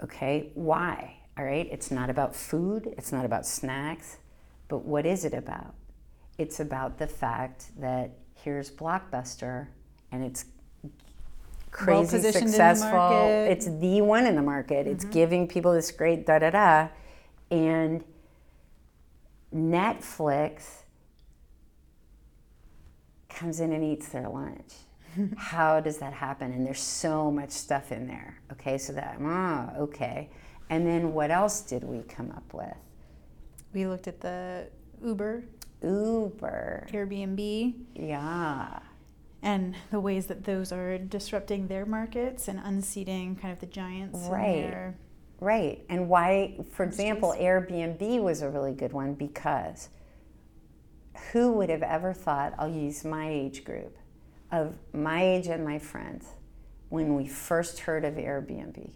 okay 0.03 0.51
why 0.53 1.15
all 1.37 1.45
right? 1.45 1.67
It's 1.71 1.91
not 1.91 2.09
about 2.09 2.35
food, 2.35 2.93
it's 2.97 3.11
not 3.11 3.25
about 3.25 3.45
snacks, 3.45 4.17
but 4.67 4.79
what 4.85 5.05
is 5.05 5.25
it 5.25 5.33
about? 5.33 5.75
It's 6.37 6.59
about 6.59 6.97
the 6.97 7.07
fact 7.07 7.67
that 7.79 8.11
here's 8.35 8.69
Blockbuster 8.69 9.67
and 10.11 10.23
it's 10.23 10.45
crazy 11.71 12.17
well 12.17 12.31
successful. 12.33 13.45
It's 13.49 13.65
the 13.65 14.01
one 14.01 14.25
in 14.25 14.35
the 14.35 14.41
market. 14.41 14.85
Mm-hmm. 14.85 14.95
It's 14.95 15.05
giving 15.05 15.47
people 15.47 15.73
this 15.73 15.91
great 15.91 16.25
da 16.25 16.39
da 16.39 16.49
da. 16.49 16.87
And 17.49 18.03
Netflix 19.53 20.63
comes 23.29 23.59
in 23.59 23.71
and 23.71 23.83
eats 23.83 24.09
their 24.09 24.27
lunch. 24.27 24.73
How 25.37 25.79
does 25.79 25.97
that 25.97 26.13
happen? 26.13 26.51
And 26.51 26.65
there's 26.65 26.81
so 26.81 27.31
much 27.31 27.51
stuff 27.51 27.91
in 27.91 28.07
there. 28.07 28.39
Okay, 28.51 28.77
so 28.77 28.93
that, 28.93 29.17
ah, 29.21 29.73
okay. 29.77 30.29
And 30.69 30.85
then 30.85 31.13
what 31.13 31.31
else 31.31 31.61
did 31.61 31.83
we 31.83 32.01
come 32.03 32.31
up 32.31 32.53
with? 32.53 32.75
We 33.73 33.87
looked 33.87 34.07
at 34.07 34.21
the 34.21 34.67
Uber, 35.03 35.43
Uber, 35.83 36.87
Airbnb. 36.91 37.73
Yeah. 37.95 38.79
And 39.43 39.75
the 39.91 39.99
ways 39.99 40.25
that 40.27 40.43
those 40.43 40.71
are 40.71 40.97
disrupting 40.97 41.67
their 41.67 41.85
markets 41.85 42.47
and 42.47 42.59
unseating 42.63 43.35
kind 43.35 43.53
of 43.53 43.59
the 43.59 43.67
giants. 43.67 44.19
Right. 44.29 44.93
Right. 45.39 45.85
And 45.89 46.09
why, 46.09 46.57
for 46.71 46.83
example, 46.83 47.35
Airbnb 47.37 48.21
was 48.21 48.41
a 48.41 48.49
really 48.49 48.73
good 48.73 48.91
one 48.91 49.13
because 49.13 49.89
who 51.31 51.51
would 51.53 51.69
have 51.69 51.83
ever 51.83 52.13
thought, 52.13 52.53
I'll 52.57 52.69
use 52.69 53.05
my 53.05 53.29
age 53.29 53.63
group, 53.63 53.97
of 54.51 54.77
my 54.93 55.23
age 55.23 55.47
and 55.47 55.63
my 55.63 55.77
friends, 55.77 56.25
when 56.89 57.15
we 57.15 57.27
first 57.27 57.81
heard 57.81 58.03
of 58.03 58.15
Airbnb? 58.15 58.91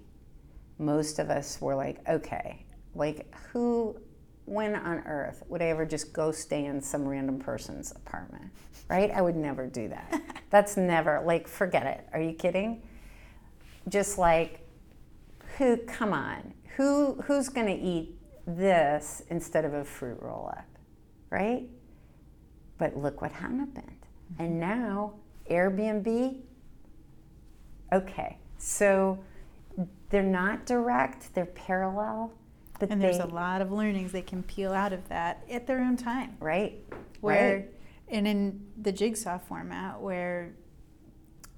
Most 0.81 1.19
of 1.19 1.29
us 1.29 1.61
were 1.61 1.75
like, 1.75 1.99
okay, 2.09 2.65
like 2.95 3.33
who, 3.51 3.95
when 4.45 4.75
on 4.75 4.99
earth 5.05 5.43
would 5.47 5.61
I 5.61 5.67
ever 5.67 5.85
just 5.85 6.11
go 6.11 6.31
stay 6.31 6.65
in 6.65 6.81
some 6.81 7.07
random 7.07 7.39
person's 7.39 7.91
apartment? 7.91 8.51
Right? 8.89 9.11
I 9.11 9.21
would 9.21 9.35
never 9.35 9.67
do 9.67 9.87
that. 9.89 10.21
That's 10.49 10.75
never, 10.75 11.21
like, 11.25 11.47
forget 11.47 11.85
it. 11.85 12.07
Are 12.11 12.19
you 12.19 12.33
kidding? 12.33 12.81
Just 13.87 14.17
like, 14.17 14.67
who, 15.57 15.77
come 15.77 16.11
on, 16.11 16.53
who, 16.75 17.21
who's 17.25 17.47
going 17.47 17.67
to 17.67 17.73
eat 17.73 18.17
this 18.45 19.23
instead 19.29 19.63
of 19.63 19.73
a 19.73 19.85
fruit 19.85 20.17
roll 20.21 20.49
up? 20.51 20.67
Right? 21.29 21.69
But 22.77 22.97
look 22.97 23.21
what 23.21 23.31
happened. 23.31 23.71
Mm-hmm. 23.75 24.43
And 24.43 24.59
now, 24.59 25.13
Airbnb, 25.49 26.41
okay, 27.93 28.37
so 28.57 29.19
they're 30.11 30.21
not 30.21 30.65
direct, 30.65 31.33
they're 31.33 31.45
parallel. 31.45 32.33
But 32.79 32.89
and 32.89 33.01
there's 33.01 33.17
they, 33.17 33.23
a 33.23 33.27
lot 33.27 33.61
of 33.61 33.71
learnings 33.71 34.11
they 34.11 34.21
can 34.21 34.43
peel 34.43 34.73
out 34.73 34.91
of 34.91 35.07
that 35.09 35.43
at 35.49 35.67
their 35.67 35.79
own 35.79 35.97
time. 35.97 36.35
Right. 36.39 36.83
Where, 37.21 37.55
right. 37.55 37.69
and 38.09 38.27
in 38.27 38.65
the 38.81 38.91
jigsaw 38.91 39.37
format, 39.37 40.01
where 40.01 40.53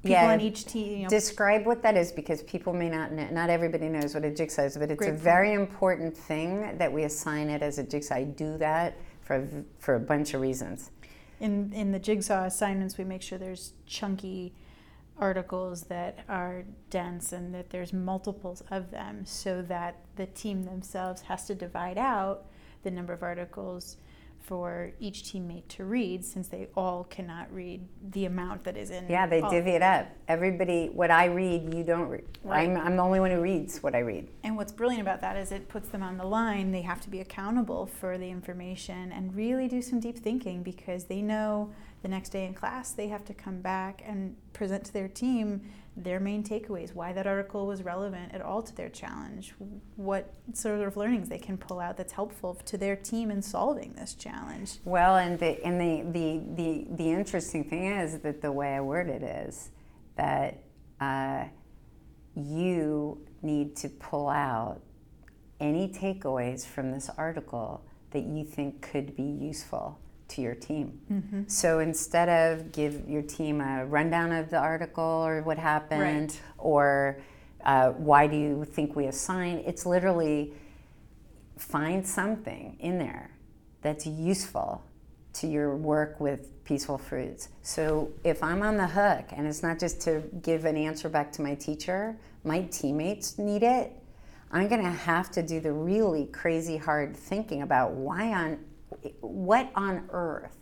people 0.03 0.11
yeah, 0.11 0.31
on 0.31 0.41
each 0.41 0.65
team. 0.65 0.97
You 0.97 1.03
know, 1.03 1.09
describe 1.09 1.65
what 1.65 1.81
that 1.83 1.95
is 1.95 2.11
because 2.11 2.43
people 2.43 2.73
may 2.73 2.89
not 2.89 3.11
know, 3.13 3.27
not 3.31 3.49
everybody 3.49 3.87
knows 3.87 4.13
what 4.13 4.25
a 4.25 4.31
jigsaw 4.31 4.63
is, 4.63 4.77
but 4.77 4.91
it's 4.91 5.05
a 5.05 5.11
very 5.11 5.53
important 5.53 6.15
thing 6.15 6.77
that 6.77 6.91
we 6.91 7.03
assign 7.03 7.49
it 7.49 7.61
as 7.61 7.79
a 7.79 7.83
jigsaw. 7.83 8.15
I 8.15 8.23
do 8.23 8.57
that 8.57 8.97
for 9.21 9.47
for 9.79 9.95
a 9.95 9.99
bunch 9.99 10.33
of 10.33 10.41
reasons. 10.41 10.91
In 11.39 11.71
in 11.73 11.91
the 11.91 11.99
jigsaw 11.99 12.43
assignments, 12.43 12.97
we 12.97 13.05
make 13.05 13.21
sure 13.21 13.37
there's 13.37 13.73
chunky 13.85 14.53
articles 15.19 15.83
that 15.83 16.19
are 16.27 16.65
dense 16.89 17.31
and 17.31 17.53
that 17.53 17.69
there's 17.69 17.93
multiples 17.93 18.63
of 18.71 18.91
them 18.91 19.25
so 19.25 19.61
that 19.61 19.99
the 20.15 20.25
team 20.25 20.63
themselves 20.63 21.23
has 21.23 21.45
to 21.45 21.55
divide 21.55 21.97
out 21.97 22.45
the 22.83 22.91
number 22.91 23.13
of 23.13 23.23
articles 23.23 23.97
for 24.43 24.91
each 24.99 25.23
teammate 25.23 25.67
to 25.69 25.85
read 25.85 26.23
since 26.25 26.49
they 26.49 26.67
all 26.75 27.05
cannot 27.05 27.51
read 27.53 27.81
the 28.11 28.25
amount 28.25 28.63
that 28.65 28.75
is 28.75 28.89
in 28.89 29.07
yeah 29.07 29.25
they 29.25 29.41
divvy 29.41 29.71
it 29.71 29.81
up. 29.81 30.07
Everybody 30.27 30.89
what 30.91 31.11
i 31.11 31.25
read 31.25 31.73
you 31.73 31.83
don't 31.83 32.09
read 32.09 32.25
right. 32.43 32.69
I'm, 32.69 32.75
I'm 32.75 32.97
the 32.97 33.03
only 33.03 33.21
one 33.21 33.31
who 33.31 33.39
reads 33.39 33.81
what 33.81 33.95
i 33.95 33.99
read. 33.99 34.27
And 34.43 34.57
what's 34.57 34.73
brilliant 34.73 35.01
about 35.01 35.21
that 35.21 35.37
is 35.37 35.51
it 35.51 35.69
puts 35.69 35.87
them 35.89 36.03
on 36.03 36.17
the 36.17 36.25
line. 36.25 36.71
They 36.71 36.81
have 36.81 36.99
to 37.01 37.09
be 37.09 37.21
accountable 37.21 37.85
for 37.85 38.17
the 38.17 38.29
information 38.29 39.13
and 39.13 39.33
really 39.33 39.69
do 39.69 39.81
some 39.81 40.01
deep 40.01 40.17
thinking 40.17 40.61
because 40.61 41.05
they 41.05 41.21
know 41.21 41.71
the 42.03 42.09
next 42.09 42.29
day 42.29 42.45
in 42.45 42.53
class, 42.53 42.91
they 42.91 43.07
have 43.07 43.25
to 43.25 43.33
come 43.33 43.61
back 43.61 44.03
and 44.05 44.35
present 44.53 44.85
to 44.85 44.93
their 44.93 45.07
team 45.07 45.61
their 45.95 46.19
main 46.19 46.43
takeaways, 46.43 46.93
why 46.93 47.13
that 47.13 47.27
article 47.27 47.67
was 47.67 47.83
relevant 47.83 48.33
at 48.33 48.41
all 48.41 48.61
to 48.63 48.75
their 48.75 48.89
challenge, 48.89 49.53
what 49.95 50.33
sort 50.53 50.81
of 50.81 50.97
learnings 50.97 51.29
they 51.29 51.37
can 51.37 51.57
pull 51.57 51.79
out 51.79 51.97
that's 51.97 52.13
helpful 52.13 52.55
to 52.65 52.77
their 52.77 52.95
team 52.95 53.29
in 53.29 53.41
solving 53.41 53.93
this 53.93 54.15
challenge. 54.15 54.79
Well, 54.85 55.17
and 55.17 55.37
the 55.37 55.63
and 55.63 55.79
the 55.79 56.03
the 56.11 56.41
the, 56.55 56.87
the 56.95 57.11
interesting 57.11 57.63
thing 57.63 57.85
is 57.85 58.19
that 58.19 58.41
the 58.41 58.51
way 58.51 58.75
I 58.75 58.81
word 58.81 59.07
it 59.07 59.21
is 59.21 59.69
that 60.15 60.63
uh, 60.99 61.45
you 62.35 63.23
need 63.41 63.75
to 63.77 63.89
pull 63.89 64.29
out 64.29 64.81
any 65.59 65.87
takeaways 65.87 66.65
from 66.65 66.91
this 66.91 67.09
article 67.17 67.85
that 68.11 68.23
you 68.23 68.43
think 68.43 68.81
could 68.81 69.15
be 69.15 69.23
useful 69.23 69.99
to 70.33 70.41
your 70.41 70.55
team. 70.55 70.99
Mm-hmm. 71.11 71.43
So 71.47 71.79
instead 71.79 72.29
of 72.29 72.71
give 72.71 73.07
your 73.07 73.21
team 73.21 73.61
a 73.61 73.85
rundown 73.85 74.31
of 74.31 74.49
the 74.49 74.57
article 74.57 75.03
or 75.03 75.41
what 75.43 75.57
happened 75.57 76.31
right. 76.31 76.41
or 76.57 77.17
uh, 77.63 77.89
why 77.91 78.27
do 78.27 78.35
you 78.35 78.65
think 78.65 78.95
we 78.95 79.05
assign, 79.05 79.63
it's 79.65 79.85
literally 79.85 80.53
find 81.57 82.05
something 82.05 82.75
in 82.79 82.97
there 82.99 83.31
that's 83.81 84.05
useful 84.05 84.83
to 85.33 85.47
your 85.47 85.75
work 85.75 86.19
with 86.19 86.63
peaceful 86.63 86.97
fruits. 86.97 87.49
So 87.61 88.11
if 88.23 88.43
I'm 88.43 88.61
on 88.61 88.77
the 88.77 88.87
hook 88.87 89.25
and 89.31 89.47
it's 89.47 89.63
not 89.63 89.79
just 89.79 90.01
to 90.01 90.23
give 90.41 90.65
an 90.65 90.77
answer 90.77 91.09
back 91.09 91.31
to 91.33 91.41
my 91.41 91.55
teacher, 91.55 92.15
my 92.43 92.63
teammates 92.63 93.37
need 93.37 93.63
it. 93.63 93.91
I'm 94.51 94.67
going 94.67 94.83
to 94.83 94.89
have 94.89 95.31
to 95.31 95.41
do 95.41 95.59
the 95.59 95.71
really 95.71 96.27
crazy 96.27 96.77
hard 96.77 97.15
thinking 97.15 97.63
about 97.63 97.91
why 97.91 98.33
on 98.33 98.59
what 99.21 99.71
on 99.75 100.07
earth 100.11 100.55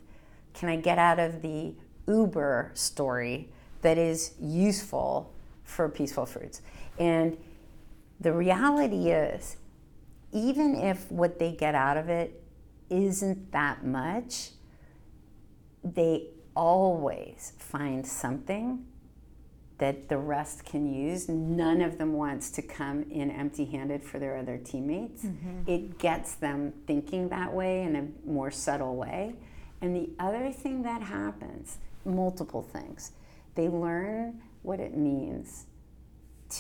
can 0.54 0.70
I 0.70 0.76
get 0.76 0.98
out 0.98 1.20
of 1.20 1.42
the 1.42 1.74
Uber 2.08 2.72
story 2.74 3.50
that 3.82 3.98
is 3.98 4.34
useful 4.40 5.34
for 5.64 5.90
peaceful 5.90 6.26
fruits? 6.26 6.62
And 7.00 7.38
the 8.20 8.34
reality 8.34 9.10
is, 9.10 9.58
even 10.32 10.76
if 10.76 11.12
what 11.12 11.40
they 11.40 11.52
get 11.52 11.76
out 11.76 11.98
of 11.98 12.10
it 12.10 12.44
isn't 12.90 13.52
that 13.52 13.86
much, 13.86 14.52
they 15.84 16.28
always 16.56 17.54
find 17.58 18.06
something 18.06 18.86
that 19.82 20.10
the 20.10 20.18
rest 20.18 20.64
can 20.64 20.94
use. 20.94 21.28
None 21.28 21.82
of 21.82 21.98
them 21.98 22.14
wants 22.14 22.52
to 22.52 22.62
come 22.62 23.02
in 23.10 23.32
empty 23.32 23.66
handed 23.66 24.04
for 24.04 24.20
their 24.20 24.38
other 24.38 24.60
teammates. 24.60 25.24
Mm-hmm. 25.24 25.64
It 25.68 25.98
gets 25.98 26.36
them 26.36 26.72
thinking 26.86 27.30
that 27.30 27.52
way 27.52 27.82
in 27.82 27.96
a 27.96 28.08
more 28.30 28.52
subtle 28.52 28.96
way. 28.96 29.34
And 29.82 29.96
the 29.96 30.12
other 30.20 30.52
thing 30.52 30.84
that 30.84 31.02
happens, 31.02 31.80
multiple 32.06 32.62
things, 32.62 33.14
they 33.56 33.70
learn 33.70 34.40
what 34.62 34.80
it 34.80 34.96
means 34.96 35.66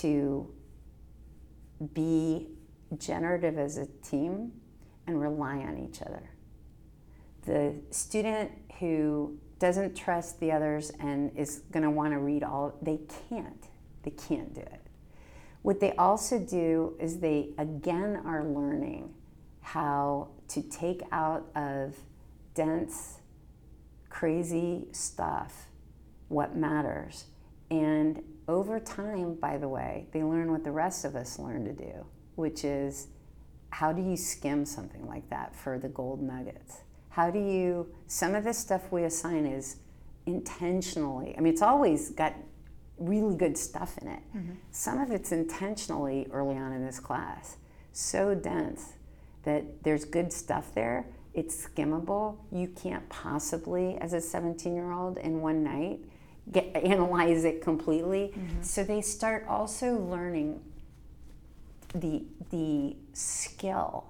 to 0.01 0.51
be 1.93 2.47
generative 2.97 3.59
as 3.59 3.77
a 3.77 3.85
team 4.03 4.51
and 5.05 5.21
rely 5.21 5.57
on 5.57 5.77
each 5.77 6.01
other. 6.01 6.23
the 7.45 7.75
student 7.89 8.51
who 8.79 9.37
doesn't 9.61 9.95
trust 9.95 10.39
the 10.39 10.51
others 10.51 10.91
and 10.99 11.31
is 11.37 11.61
going 11.71 11.83
to 11.83 11.89
want 11.91 12.11
to 12.13 12.17
read 12.17 12.43
all, 12.43 12.73
they 12.81 12.99
can't. 13.29 13.67
They 14.01 14.09
can't 14.09 14.53
do 14.55 14.61
it. 14.61 14.81
What 15.61 15.79
they 15.79 15.93
also 15.93 16.39
do 16.39 16.95
is 16.99 17.19
they 17.19 17.49
again 17.59 18.19
are 18.25 18.43
learning 18.43 19.13
how 19.61 20.29
to 20.47 20.63
take 20.63 21.03
out 21.11 21.45
of 21.55 21.95
dense, 22.55 23.19
crazy 24.09 24.87
stuff 24.91 25.67
what 26.27 26.55
matters. 26.55 27.25
And 27.69 28.23
over 28.47 28.79
time, 28.79 29.35
by 29.35 29.59
the 29.59 29.69
way, 29.69 30.07
they 30.11 30.23
learn 30.23 30.51
what 30.51 30.63
the 30.63 30.71
rest 30.71 31.05
of 31.05 31.15
us 31.15 31.37
learn 31.37 31.65
to 31.65 31.73
do, 31.73 32.05
which 32.33 32.65
is 32.65 33.09
how 33.69 33.93
do 33.93 34.01
you 34.01 34.17
skim 34.17 34.65
something 34.65 35.07
like 35.07 35.29
that 35.29 35.55
for 35.55 35.77
the 35.77 35.87
gold 35.87 36.21
nuggets? 36.23 36.77
How 37.11 37.29
do 37.29 37.39
you, 37.39 37.87
some 38.07 38.35
of 38.35 38.43
the 38.43 38.53
stuff 38.53 38.91
we 38.91 39.03
assign 39.03 39.45
is 39.45 39.77
intentionally, 40.25 41.35
I 41.37 41.41
mean, 41.41 41.53
it's 41.53 41.61
always 41.61 42.09
got 42.09 42.33
really 42.97 43.35
good 43.35 43.57
stuff 43.57 43.97
in 44.01 44.07
it. 44.07 44.19
Mm-hmm. 44.35 44.53
Some 44.71 44.99
of 44.99 45.11
it's 45.11 45.31
intentionally 45.31 46.27
early 46.31 46.57
on 46.57 46.71
in 46.71 46.85
this 46.85 46.99
class, 46.99 47.57
so 47.91 48.33
dense 48.35 48.93
that 49.43 49.83
there's 49.83 50.05
good 50.05 50.31
stuff 50.31 50.73
there. 50.73 51.05
It's 51.33 51.67
skimmable. 51.67 52.37
You 52.51 52.67
can't 52.67 53.07
possibly, 53.09 53.97
as 53.97 54.13
a 54.13 54.21
17 54.21 54.75
year 54.75 54.91
old, 54.91 55.17
in 55.17 55.41
one 55.41 55.63
night, 55.63 55.99
get, 56.51 56.75
analyze 56.75 57.43
it 57.43 57.61
completely. 57.61 58.33
Mm-hmm. 58.33 58.61
So 58.61 58.83
they 58.83 59.01
start 59.01 59.45
also 59.47 59.95
learning 59.97 60.61
the 61.93 62.23
the 62.51 62.95
skill 63.13 64.05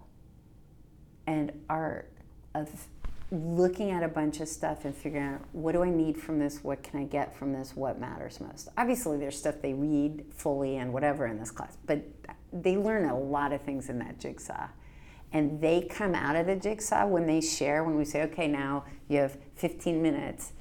and 1.25 1.51
art 1.67 2.11
of 2.53 2.87
looking 3.31 3.91
at 3.91 4.03
a 4.03 4.07
bunch 4.09 4.41
of 4.41 4.47
stuff 4.47 4.83
and 4.83 4.93
figuring 4.93 5.25
out 5.25 5.41
what 5.53 5.71
do 5.71 5.83
I 5.83 5.89
need 5.89 6.17
from 6.17 6.37
this, 6.39 6.63
what 6.63 6.83
can 6.83 6.99
I 6.99 7.05
get 7.05 7.35
from 7.35 7.53
this, 7.53 7.75
what 7.75 7.99
matters 7.99 8.41
most. 8.41 8.67
Obviously, 8.77 9.17
there's 9.17 9.37
stuff 9.37 9.55
they 9.61 9.73
read 9.73 10.25
fully 10.35 10.77
and 10.77 10.91
whatever 10.91 11.25
in 11.27 11.39
this 11.39 11.49
class, 11.49 11.77
but 11.85 12.01
they 12.51 12.75
learn 12.75 13.09
a 13.09 13.17
lot 13.17 13.53
of 13.53 13.61
things 13.61 13.89
in 13.89 13.99
that 13.99 14.19
jigsaw. 14.19 14.67
And 15.31 15.61
they 15.61 15.87
come 15.89 16.13
out 16.13 16.35
of 16.35 16.45
the 16.45 16.57
jigsaw 16.57 17.07
when 17.07 17.25
they 17.25 17.39
share, 17.39 17.85
when 17.85 17.95
we 17.95 18.03
say, 18.03 18.23
okay, 18.23 18.47
now 18.47 18.83
you 19.07 19.19
have 19.19 19.37
15 19.55 20.01
minutes, 20.01 20.51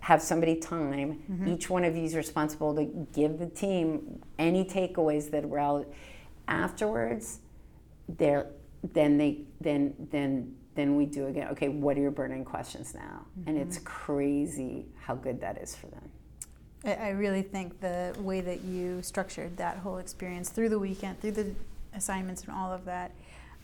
have 0.00 0.20
somebody 0.20 0.56
time. 0.56 1.22
Mm-hmm. 1.30 1.48
Each 1.48 1.70
one 1.70 1.84
of 1.84 1.96
you 1.96 2.04
is 2.04 2.14
responsible 2.14 2.74
to 2.74 2.84
give 3.14 3.38
the 3.38 3.46
team 3.46 4.20
any 4.38 4.62
takeaways 4.62 5.30
that 5.30 5.48
were 5.48 5.58
out 5.58 5.86
afterwards. 6.46 7.38
They're, 8.10 8.48
then 8.92 9.18
they 9.18 9.40
then 9.60 9.94
then 10.12 10.54
then 10.78 10.94
we 10.94 11.06
do 11.06 11.26
again, 11.26 11.48
okay, 11.48 11.68
what 11.68 11.96
are 11.96 12.00
your 12.00 12.12
burning 12.12 12.44
questions 12.44 12.94
now? 12.94 13.26
Mm-hmm. 13.40 13.48
And 13.48 13.58
it's 13.58 13.78
crazy 13.78 14.86
how 15.00 15.16
good 15.16 15.40
that 15.40 15.58
is 15.60 15.74
for 15.74 15.88
them. 15.88 16.08
I 16.84 17.10
really 17.10 17.42
think 17.42 17.80
the 17.80 18.14
way 18.20 18.40
that 18.40 18.62
you 18.62 19.02
structured 19.02 19.56
that 19.56 19.78
whole 19.78 19.98
experience 19.98 20.50
through 20.50 20.68
the 20.68 20.78
weekend, 20.78 21.20
through 21.20 21.32
the 21.32 21.52
assignments 21.94 22.44
and 22.44 22.52
all 22.52 22.72
of 22.72 22.84
that, 22.84 23.10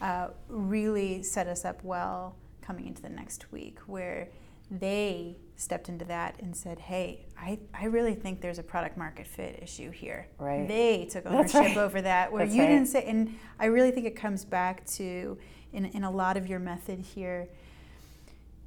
uh, 0.00 0.28
really 0.48 1.22
set 1.22 1.46
us 1.46 1.64
up 1.64 1.82
well 1.84 2.34
coming 2.60 2.88
into 2.88 3.00
the 3.00 3.08
next 3.08 3.52
week, 3.52 3.78
where 3.86 4.28
they 4.68 5.36
stepped 5.54 5.88
into 5.88 6.04
that 6.06 6.34
and 6.40 6.56
said, 6.56 6.80
"Hey, 6.80 7.26
I, 7.38 7.60
I 7.72 7.84
really 7.84 8.14
think 8.16 8.40
there's 8.40 8.58
a 8.58 8.64
product 8.64 8.96
market 8.96 9.28
fit 9.28 9.60
issue 9.62 9.92
here." 9.92 10.26
Right. 10.38 10.66
They 10.66 11.06
took 11.08 11.26
ownership 11.26 11.60
right. 11.60 11.76
over 11.76 12.02
that, 12.02 12.32
where 12.32 12.44
That's 12.44 12.56
you 12.56 12.62
right. 12.62 12.68
didn't 12.68 12.86
say. 12.88 13.04
And 13.04 13.38
I 13.60 13.66
really 13.66 13.92
think 13.92 14.06
it 14.06 14.16
comes 14.16 14.44
back 14.44 14.84
to 14.86 15.38
in, 15.74 15.86
in 15.86 16.04
a 16.04 16.10
lot 16.10 16.36
of 16.36 16.46
your 16.46 16.58
method 16.58 17.00
here, 17.00 17.48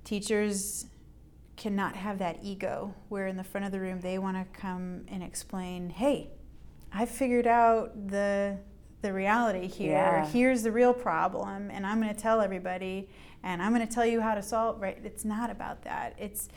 teachers 0.04 0.86
cannot 1.56 1.96
have 1.96 2.20
that 2.20 2.38
ego 2.44 2.94
where 3.10 3.28
in 3.28 3.36
the 3.36 3.44
front 3.44 3.66
of 3.66 3.72
the 3.72 3.80
room 3.80 4.00
they 4.02 4.20
want 4.20 4.38
to 4.38 4.60
come 4.60 5.04
and 5.08 5.24
explain, 5.24 5.90
hey, 5.90 6.30
I 6.94 7.06
figured 7.06 7.48
out 7.48 8.08
the 8.08 8.58
the 9.04 9.14
reality 9.14 9.68
here. 9.68 9.92
Yeah. 9.92 10.28
Here's 10.28 10.64
the 10.64 10.72
real 10.72 10.94
problem, 10.94 11.70
and 11.70 11.86
I'm 11.86 12.02
going 12.02 12.14
to 12.14 12.20
tell 12.20 12.42
everybody, 12.42 13.08
and 13.44 13.62
I'm 13.62 13.74
going 13.74 13.88
to 13.88 13.94
tell 13.94 14.06
you 14.06 14.22
how 14.22 14.34
to 14.34 14.42
solve. 14.42 14.82
Right? 14.82 14.98
It's 15.04 15.24
not 15.24 15.50
about 15.52 15.84
that. 15.84 16.16
It's 16.18 16.50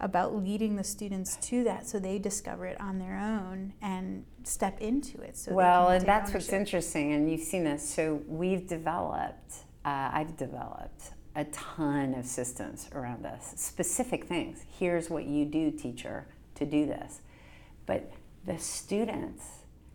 about 0.00 0.34
leading 0.34 0.76
the 0.76 0.84
students 0.84 1.36
to 1.36 1.64
that 1.64 1.88
so 1.88 1.98
they 1.98 2.18
discover 2.18 2.66
it 2.66 2.80
on 2.80 2.98
their 2.98 3.16
own 3.16 3.72
and 3.82 4.24
step 4.44 4.80
into 4.80 5.20
it. 5.22 5.36
So 5.36 5.52
well, 5.52 5.88
and 5.88 6.04
that's 6.04 6.30
ownership. 6.30 6.34
what's 6.34 6.52
interesting, 6.52 7.12
and 7.12 7.30
you've 7.30 7.40
seen 7.40 7.64
this. 7.64 7.88
So 7.88 8.20
we've 8.26 8.66
developed 8.66 9.54
uh, 9.88 10.10
I've 10.12 10.36
developed 10.36 11.12
a 11.34 11.44
ton 11.44 12.14
of 12.14 12.26
systems 12.26 12.90
around 12.92 13.24
this, 13.24 13.54
specific 13.56 14.24
things. 14.24 14.64
Here's 14.78 15.08
what 15.08 15.24
you 15.24 15.46
do, 15.46 15.70
teacher, 15.70 16.26
to 16.56 16.66
do 16.66 16.84
this. 16.84 17.20
But 17.86 18.10
the 18.44 18.58
students 18.58 19.44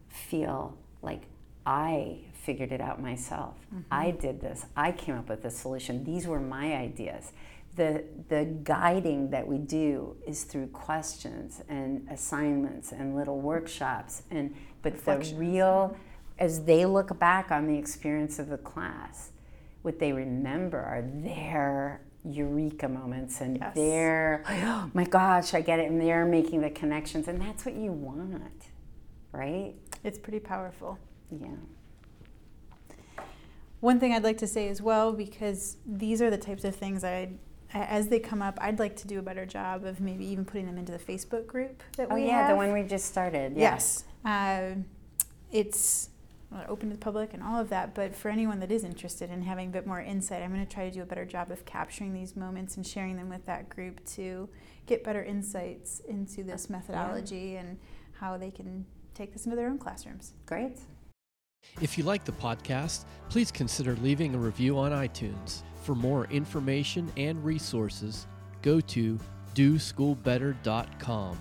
feel 0.08 0.77
like 1.03 1.23
I 1.65 2.21
figured 2.34 2.71
it 2.71 2.82
out 2.82 3.01
myself. 3.01 3.56
Mm-hmm. 3.67 3.82
I 3.91 4.12
did 4.12 4.41
this. 4.41 4.65
I 4.75 4.93
came 4.93 5.15
up 5.15 5.29
with 5.29 5.43
the 5.43 5.51
solution. 5.51 6.03
These 6.03 6.25
were 6.27 6.39
my 6.39 6.75
ideas. 6.75 7.32
The, 7.75 8.03
the 8.29 8.45
guiding 8.63 9.29
that 9.29 9.47
we 9.47 9.58
do 9.60 10.15
is 10.25 10.43
through 10.43 10.67
questions 10.67 11.62
and 11.69 12.08
assignments 12.10 12.91
and 12.91 13.15
little 13.15 13.39
workshops 13.39 14.23
and 14.29 14.56
but 14.84 15.03
the 15.06 15.34
real 15.36 15.97
as 16.38 16.65
they 16.65 16.86
look 16.86 17.17
back 17.17 17.51
on 17.51 17.65
the 17.65 17.77
experience 17.77 18.38
of 18.38 18.49
the 18.49 18.58
class 18.58 19.33
what 19.84 20.00
they 20.00 20.12
remember 20.12 20.80
are 20.80 21.04
their 21.24 22.02
eureka 22.26 22.88
moments 22.88 23.41
and 23.41 23.58
yes. 23.58 23.76
their 23.76 24.43
oh 24.48 24.89
my 24.93 25.04
gosh 25.04 25.54
i 25.54 25.62
get 25.62 25.80
it 25.80 25.91
and 25.91 26.02
they're 26.02 26.26
making 26.26 26.62
the 26.62 26.69
connections 26.69 27.28
and 27.28 27.39
that's 27.39 27.65
what 27.65 27.76
you 27.76 27.91
want 27.91 28.69
right 29.34 29.76
it's 30.04 30.17
pretty 30.17 30.39
powerful 30.39 30.98
yeah 31.30 31.48
one 33.82 34.00
thing 34.00 34.13
i'd 34.13 34.24
like 34.24 34.38
to 34.38 34.48
say 34.48 34.69
as 34.69 34.82
well 34.82 35.12
because 35.12 35.76
these 35.86 36.22
are 36.22 36.30
the 36.30 36.38
types 36.38 36.63
of 36.63 36.74
things 36.74 37.04
i 37.04 37.30
as 37.74 38.08
they 38.08 38.19
come 38.19 38.41
up 38.41 38.58
i'd 38.62 38.80
like 38.80 38.96
to 38.96 39.06
do 39.06 39.19
a 39.19 39.22
better 39.22 39.46
job 39.46 39.84
of 39.84 40.00
maybe 40.00 40.26
even 40.26 40.46
putting 40.46 40.65
them 40.65 40.78
into 40.78 40.93
the 40.93 41.00
facebook 41.00 41.46
group 41.46 41.84
that 41.98 42.08
oh, 42.10 42.15
we 42.15 42.26
yeah 42.26 42.48
have. 42.48 42.50
the 42.52 42.56
one 42.56 42.72
we 42.72 42.84
just 42.84 43.06
started 43.06 43.52
yes, 43.58 44.06
yes. 44.24 44.34
Uh, 44.34 44.76
it's 45.52 46.10
Uh, 46.54 46.63
open 46.70 46.89
to 46.89 46.96
the 46.96 47.00
public 47.00 47.34
and 47.34 47.42
all 47.42 47.60
of 47.60 47.70
that. 47.70 47.96
But 47.96 48.13
for 48.16 48.30
anyone 48.30 48.60
that 48.60 48.72
is 48.72 48.84
interested 48.84 49.32
in 49.32 49.42
having 49.42 49.70
a 49.70 49.72
bit 49.72 49.88
more 49.88 50.00
insight, 50.00 50.44
I'm 50.44 50.54
going 50.54 50.66
to 50.66 50.72
try 50.72 50.88
to 50.88 50.92
do 50.94 51.02
a 51.02 51.06
better 51.06 51.26
job 51.26 51.50
of 51.50 51.66
capturing 51.66 52.13
these 52.13 52.36
moments 52.36 52.78
and 52.78 52.86
sharing 52.86 53.18
them 53.18 53.28
with 53.28 53.44
that 53.48 53.70
group 53.70 54.06
to 54.12 54.48
get 54.86 55.04
better 55.04 55.24
insights 55.24 56.02
into 56.02 56.44
this 56.44 56.70
methodology 56.70 57.54
yeah. 57.54 57.62
and 57.62 57.80
how 58.20 58.38
they 58.38 58.52
can 58.52 58.86
take 59.16 59.34
this 59.34 59.46
into 59.46 59.56
their 59.56 59.68
own 59.68 59.80
classrooms. 59.80 60.34
Great. 60.46 60.78
If 61.82 61.98
you 61.98 62.04
like 62.04 62.24
the 62.24 62.34
podcast, 62.34 63.06
please 63.30 63.52
consider 63.52 63.96
leaving 64.04 64.36
a 64.36 64.38
review 64.38 64.78
on 64.78 64.92
iTunes. 64.92 65.63
For 65.82 65.96
more 65.96 66.26
information 66.26 67.12
and 67.18 67.44
resources, 67.44 68.28
go 68.62 68.80
to 68.80 69.18
doschoolbetter.com. 69.56 71.39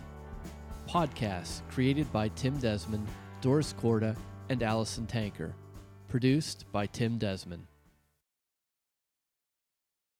Podcasts 0.88 1.62
created 1.70 2.10
by 2.12 2.28
Tim 2.28 2.56
Desmond, 2.58 3.06
Doris 3.40 3.74
Korda, 3.74 4.16
and 4.48 4.62
Allison 4.62 5.06
Tanker. 5.06 5.54
Produced 6.08 6.70
by 6.72 6.86
Tim 6.86 7.18
Desmond. 7.18 7.66